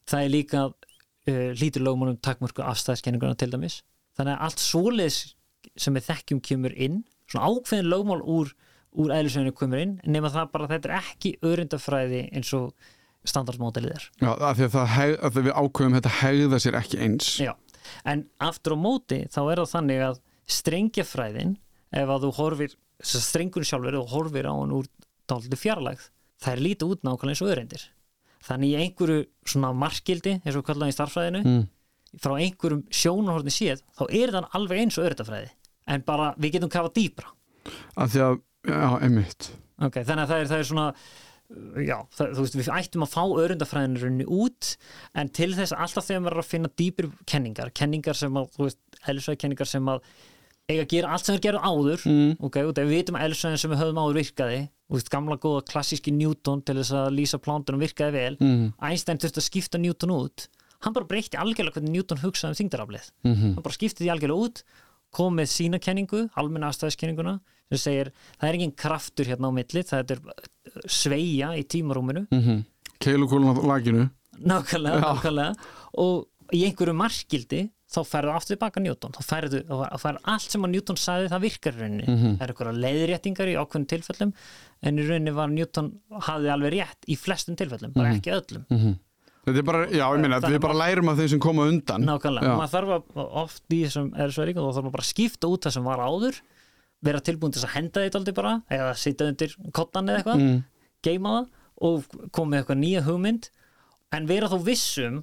[0.06, 3.82] það er líka uh, lítur lögmálum takmörku afstæðskenninguna til dæmis
[4.16, 5.18] þannig að allt svoleiðis
[5.76, 8.52] sem við þekkjum kemur inn svona ákveðin lögmál úr,
[8.96, 12.70] úr eðlisveinu kemur inn nema það bara þetta er ekki öryndafræði eins og
[13.26, 17.00] standardmódelið er Já, af því að, það heg, að við ákveðum þetta hegða sér ekki
[17.02, 17.30] eins.
[17.42, 17.52] Já,
[18.06, 20.20] en aftur á móti þá er það þannig að
[20.56, 21.56] strengjafræðin
[21.96, 24.86] ef að þú horfir strengur sjálfur og horfir á hann úr
[25.30, 26.04] dálítið fjarlægð,
[26.42, 27.84] það er lítið út nákvæmlega eins og öðrendir.
[28.46, 31.64] Þannig í einhverju svona markildi, eins og við kallaðum í starffræðinu Mm.
[32.22, 35.50] Frá einhverjum sjónarhorni séð, þá er það alveg eins og öðrendafræði,
[35.94, 37.30] en bara við getum kafa dýpra.
[37.96, 38.36] Af því að,
[38.70, 39.50] já, einmitt.
[39.86, 40.86] Okay, þannig að það er, það er svona
[41.86, 44.70] já, það, þú veist, við ættum að fá öðrundafræðinurinn út
[45.20, 48.64] en til þess alltaf þegar maður er að finna dýpir kenningar, kenningar sem að þú
[48.66, 50.00] veist, eðlisvæði kenningar sem að
[50.66, 52.32] eiga að gera allt sem þeir gerðu áður Mm.
[52.42, 55.36] ok, og þegar við vitum að eðlisvæðin sem við höfum áður virkaði þú veist, gamla
[55.44, 58.64] góða klassíski Newton til þess að lýsa plántunum virkaði vel Mm.
[58.82, 60.48] Einstein þurfti að skipta Newton út
[60.80, 64.44] hann bara breytti algjörlega hvernig Newton hugsaði um þingdaraflið Mm hann bara skipti því algjörlega
[64.48, 64.62] út
[65.16, 69.82] kom með sína kenningu, almenna aðstæðiskenninguna sem segir, það er engin kraftur hérna á milli,
[69.82, 70.20] það er
[70.86, 72.64] sveia í tímarúminu, Mm -hmm.
[73.00, 74.10] Keilukólun á laginu.
[74.40, 75.54] nákvæmlega, nákvæmlega.
[75.98, 79.12] Og í einhverju markildi þá ferðu aftur tilbaka Newton.
[79.12, 82.36] Þá ferðu, þá ferðu allt sem að Newton sagði það virkar í rauninni, Mhm.
[82.38, 84.32] það er einhverja leiðréttingar í ákveðnum tilfellum
[84.82, 88.20] en í rauninni var Newton hafði alveg rétt í flestum tilfellum, bara Mhm.
[88.20, 88.64] ekki öllum.
[88.70, 88.94] Mm er
[89.66, 92.02] bara, já, ég meina, Það við bara lærum af þeim sem koma undan.
[92.08, 95.62] Nákvæmlega, maður þarf að oft í þessum eðlisvæðingum þá þarf maður bara að skipta út
[95.68, 96.40] það sem var áður
[97.06, 100.62] vera tilbúin til að henda því aldrei bara eða sitja undir kottan eða eitthvað Mm.
[101.06, 101.46] geima það
[101.86, 103.50] og koma með eitthvað nýja hugmynd.
[104.12, 105.22] En vera þó vissum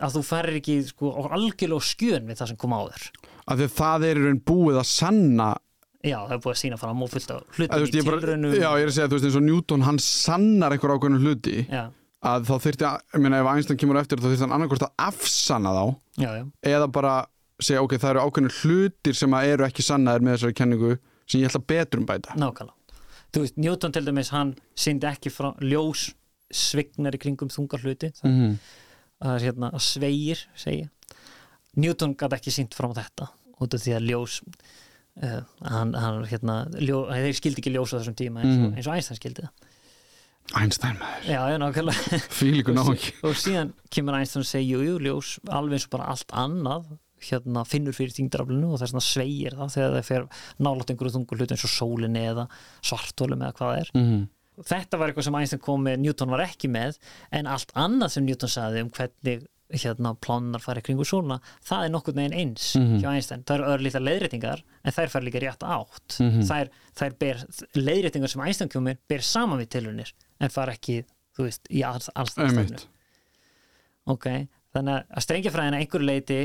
[0.00, 3.10] að þú ferir ekki sko, algjörlega skjön við það sem kom áður.
[3.50, 5.56] Af því að það er raun búið að sanna
[6.00, 8.52] Já, það er búið að sína fram og fullt á þú hlutum í tilraunum.
[8.56, 11.56] Já, ég er að segja, þú veist, eins og Newton, hann sannar eitthvað ákveðinu hluti.
[11.68, 11.82] Já,
[12.22, 14.92] að þá þyrfti, að, ég meina, ef Einstein kemur eftir þá þyrfti hann annarkvort að
[15.08, 15.84] afsanna þá
[16.20, 16.44] já, já,
[16.74, 17.14] eða bara
[17.60, 20.92] segja, ok, það eru ákveðinu hlutir sem að eru ekki sannaðir með þessari kenningu
[21.26, 22.36] sem ég ætla að betrum bæta.
[22.36, 22.76] nákvæmlega
[23.32, 26.10] þú veist, Newton til dæmis hann syndi ekki frá ljós
[26.50, 28.56] svignar í kringum þungar hluti það mm -hmm.
[29.34, 30.88] er hérna að sveigir segja.
[31.76, 33.28] Newton gæti ekki synd frá þetta
[33.60, 34.40] út af því að ljós
[35.22, 38.76] uh, hann, hann hérna ljó, þeir skildi ekki ljós á þessum tíma eins og, Mhm.
[38.76, 39.69] eins og Einstein skildi það
[40.58, 42.18] Einstein maður, já, já, nákvæmlega.
[42.40, 46.08] Fílíku ná ekki og síðan kemur Einstein og segja jú, ljós, alveg eins og bara
[46.10, 50.26] allt annað hérna finnur fyrir þingdraflinu og þess vegna sveigir það þegar það fer
[50.64, 52.46] nálátt einhverju þungur hlutu eins og sólinni eða
[52.80, 53.92] svartólum eða hvað það er.
[53.94, 54.26] Mm -hmm.
[54.72, 56.98] þetta var eitthvað sem Einstein kom með Newton var ekki með
[57.30, 61.90] en allt annað sem Newton sagði um hvernig hérna plánar fari kringu sóluna það er
[61.94, 63.00] nokkur neginn eins Mhm.
[63.02, 66.42] hjá Einstein það eru örlítið leiðréttingar en þær fær líka rétt átt Mhm.
[66.48, 67.36] þær, þær ber,
[67.76, 71.04] leiðréttingar sem Einstein komir ber saman við tilunir en far ekki,
[71.36, 72.86] þú veist, í alls, alls Einmitt.
[74.06, 74.26] ok,
[74.74, 76.40] þannig að strengjafræðina einhver leiti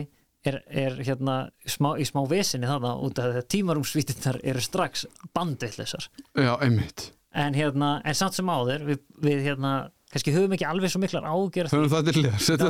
[0.45, 6.07] er, er hérna smá, í smá vesinni þarna út af að tímarúmsvítinnar eru strax bandvillisar
[6.37, 9.71] Já, einmitt en hérna, en samt sem áður við, við hérna,
[10.15, 12.69] kannski höfum ekki alveg svo miklar ágjör Höfum það til hliðar, setja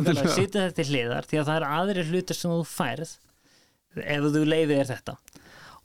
[0.66, 1.28] þetta til hliðar.
[1.30, 3.12] því að það eru aðrir hlutir sem þú færð
[3.96, 5.18] ef þú leifið er þetta.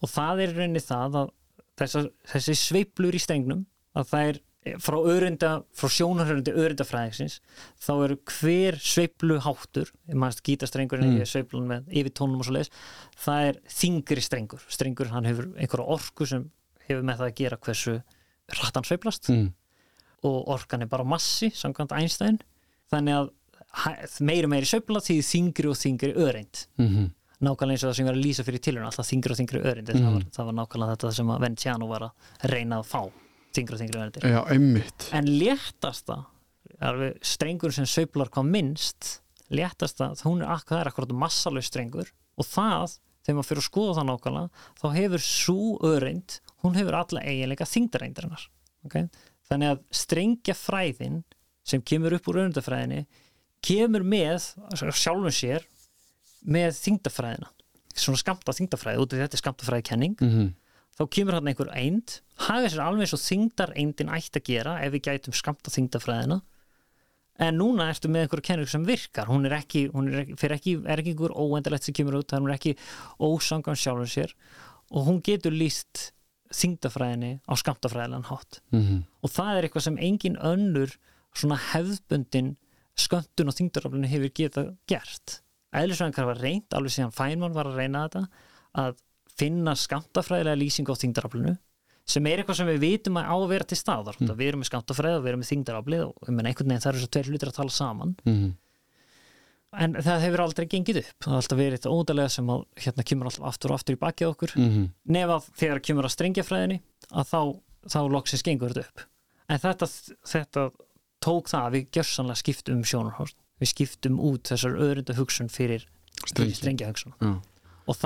[0.01, 1.35] Og það er rauninni það að
[1.81, 2.03] þessa,
[2.33, 4.41] þessi sveiplur í strengnum að það er
[4.83, 7.39] frá, örunda, frá sjónarhörundi örundafræðingsins
[7.81, 11.25] þá eru hver sveiplu háttur mannst gítastrengurinn Mm.
[11.29, 12.73] sveiflun með yfir tónum og svo leiðis
[13.25, 14.65] það er þingri strengur.
[14.69, 16.51] Strengur hann hefur einhverja orku sem
[16.89, 17.95] hefur með það að gera hversu
[18.61, 19.31] rættan sveiflast.
[19.33, 19.49] Mm.
[20.27, 22.39] Og orkan er bara massi samkvæmt Einstein.
[22.93, 23.31] Þannig að
[24.27, 26.67] meiri meiri sveifla því þingri og þingri öreind.
[26.81, 27.09] Mm
[27.41, 29.61] nákvæmlega eins og það sem ég var að lýsa fyrir tilhörun alltaf þingri og þingri
[29.65, 29.89] öreind.
[29.95, 30.13] Mhm.
[30.13, 33.01] var, það var nákvæmlega þetta sem að Venciano var að reyna að fá
[33.57, 34.19] þingri og þingri öreind.
[34.29, 35.07] Já, einmitt.
[35.17, 36.19] En léttasta
[37.25, 42.45] strengur sem sveiflar hvað minnst léttasta, hún er, ak- það er akkurat massalög strengur og
[42.47, 44.51] það þegar maður fyrir að skoða það nákvæmlega
[44.81, 48.45] þá hefur svo öreind hún hefur alla eiginleika þingdareindarinnar
[48.85, 49.09] okay?
[49.51, 51.23] Þannig að strengja fræðin
[51.67, 53.05] sem kemur upp úr öreindafræðinni
[53.65, 55.67] kemur með sjálfum sér
[56.41, 57.51] með þingdafræðina
[58.01, 60.51] svona skamta þingdafræði, út af þetta er skamtafræði kenning mm
[61.01, 62.19] þá kemur hann einhver eind.
[62.45, 66.41] Haga sér alveg eins og þingdar eindin ætti að gera ef við gætum skamta þingdafræðina
[67.41, 69.31] en núna ertu með einhverju kenning sem virkar.
[69.31, 72.57] Hún er ekki, hún er ekki, er ekki einhver óendalegt sem kemur út, það er
[72.59, 72.75] ekki
[73.17, 74.35] ósangan sjálfur sér.
[74.93, 76.11] Og hún getur líst
[76.55, 79.05] þingdafræðinni á skamtafræðilegan hátt -hmm.
[79.23, 80.97] og það er eitthvað sem engin önnur
[81.35, 82.57] svona hefðbundin
[82.99, 85.41] sköndun og þingdaraflunni hefur getað gert
[85.73, 88.25] eðlisvæðingar var reynd, alveg síðan Feynman var að reyna þetta
[88.81, 88.97] að
[89.39, 91.57] finna skamtafræðilega lýsingu á þingdaraflunu
[92.11, 94.33] sem er eitthvað sem við vitum að á að vera til staðar mm.
[94.35, 97.11] við erum með skamtafræði og við erum með þingdarafli og einhvern veginn það eru svo
[97.15, 98.51] tveir hlutir að tala saman Mhm.
[99.79, 101.17] En það hefur aldrei gengið upp.
[101.23, 104.01] Það har alltaf verið þetta ódalega sem að hérna kemur alltaf aftur og aftur í
[104.01, 104.55] bakið á okkur.
[104.57, 104.89] Mhm.
[105.07, 107.41] nefn að þegar kemur að strengjafræðinni að þá,
[107.87, 109.05] þá loksins gengur þetta upp.
[109.51, 109.87] En þetta,
[110.27, 110.71] þetta
[111.21, 115.85] tók það að við gjörsanlega skiptum um sjónarhort við skiptum út þessar öðrunda hugsun fyrir,
[115.85, 116.57] fyrir Strengi.
[116.57, 116.89] strengja.
[116.89, 117.43] hugsun Já.
[117.87, 117.97] og,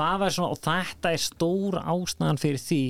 [0.51, 2.81] og þetta er stóra ástæðan fyrir því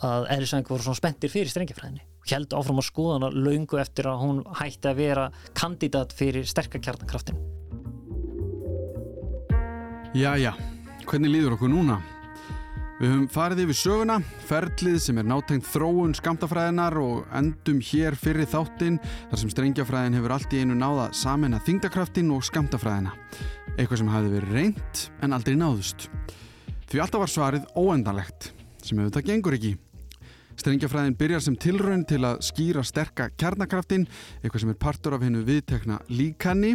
[0.00, 2.02] að eðlisæðingar voru svona spenntir fyrir strengjafræðinni.
[2.30, 7.59] Held áfram að skoða hana löngu eftir að hún hætti að vera kandidat fyrir sterkakjarnakraftin
[10.10, 10.56] Jæja,
[11.06, 12.00] hvernig líður okkur núna?
[12.98, 14.16] Við höfum farið yfir söguna,
[14.48, 20.34] ferlið sem er nátengt þróun skamtafræðinar og endum hér fyrir þáttinn þar sem strengjafræðin hefur
[20.34, 23.14] allt í einu náða samin að þingdakraftin og skamtafræðina.
[23.76, 26.10] Eitthvað sem hafi verið reynt en aldrei náðust.
[26.90, 28.50] Því alltaf var svarið óendanlegt,
[28.82, 29.74] sem hefur það gengur ekki.
[30.58, 34.10] Strengjafræðin byrjar sem tilraun til að skýra sterka kjarnakraftin,
[34.42, 36.74] eitthvað sem er partur af hennu viðtekna líkanni,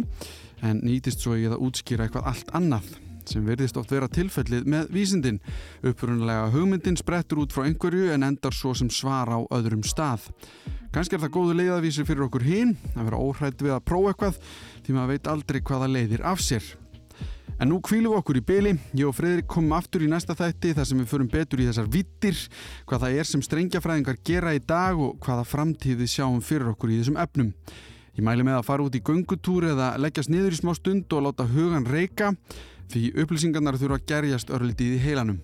[0.64, 2.96] en nýtist svo í að útskýra eitthvað allt annað
[3.30, 5.42] sem verðist oft vera tilfellið með vísindin.
[5.82, 10.30] Upprunalega hugmyndin sprettur út frá einhverju en endar svo sem svar á öðrum stað.
[10.94, 14.42] Kannski er það góðu leiðavísi fyrir okkur hinn að vera óhrætt við að prófa eitthvað
[14.86, 16.68] því maður veit aldrei hvaða leiðir af sér.
[17.56, 18.72] En nú kvílum við okkur í byli.
[18.98, 21.86] Ég og Freyðrik komum aftur í næsta þætti þar sem við förum betur í þessar
[21.88, 22.40] vittir,
[22.84, 26.98] hvað það er sem strengjafræðingar gera í dag og hvaða framtíði sjáum fyrir okkur í
[27.00, 27.54] þessum efnum.
[28.16, 31.24] Ég mæli með að fara út í göngutúr eða leggjast niður í smá stund og
[31.26, 32.34] láta hugan reyka
[32.92, 35.42] því upplýsingarnar þurfa að gerjast örlítið í heilanum.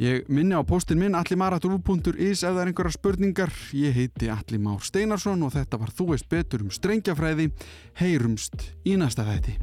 [0.00, 3.52] Ég minni á postin minn allimaratrú.is ef það er einhverjar spurningar.
[3.76, 7.50] Ég heiti Alli Már Steinarsson og þetta var Þú veist betur um strengjafræði.
[8.00, 9.58] Heyrumst í næsta þætti.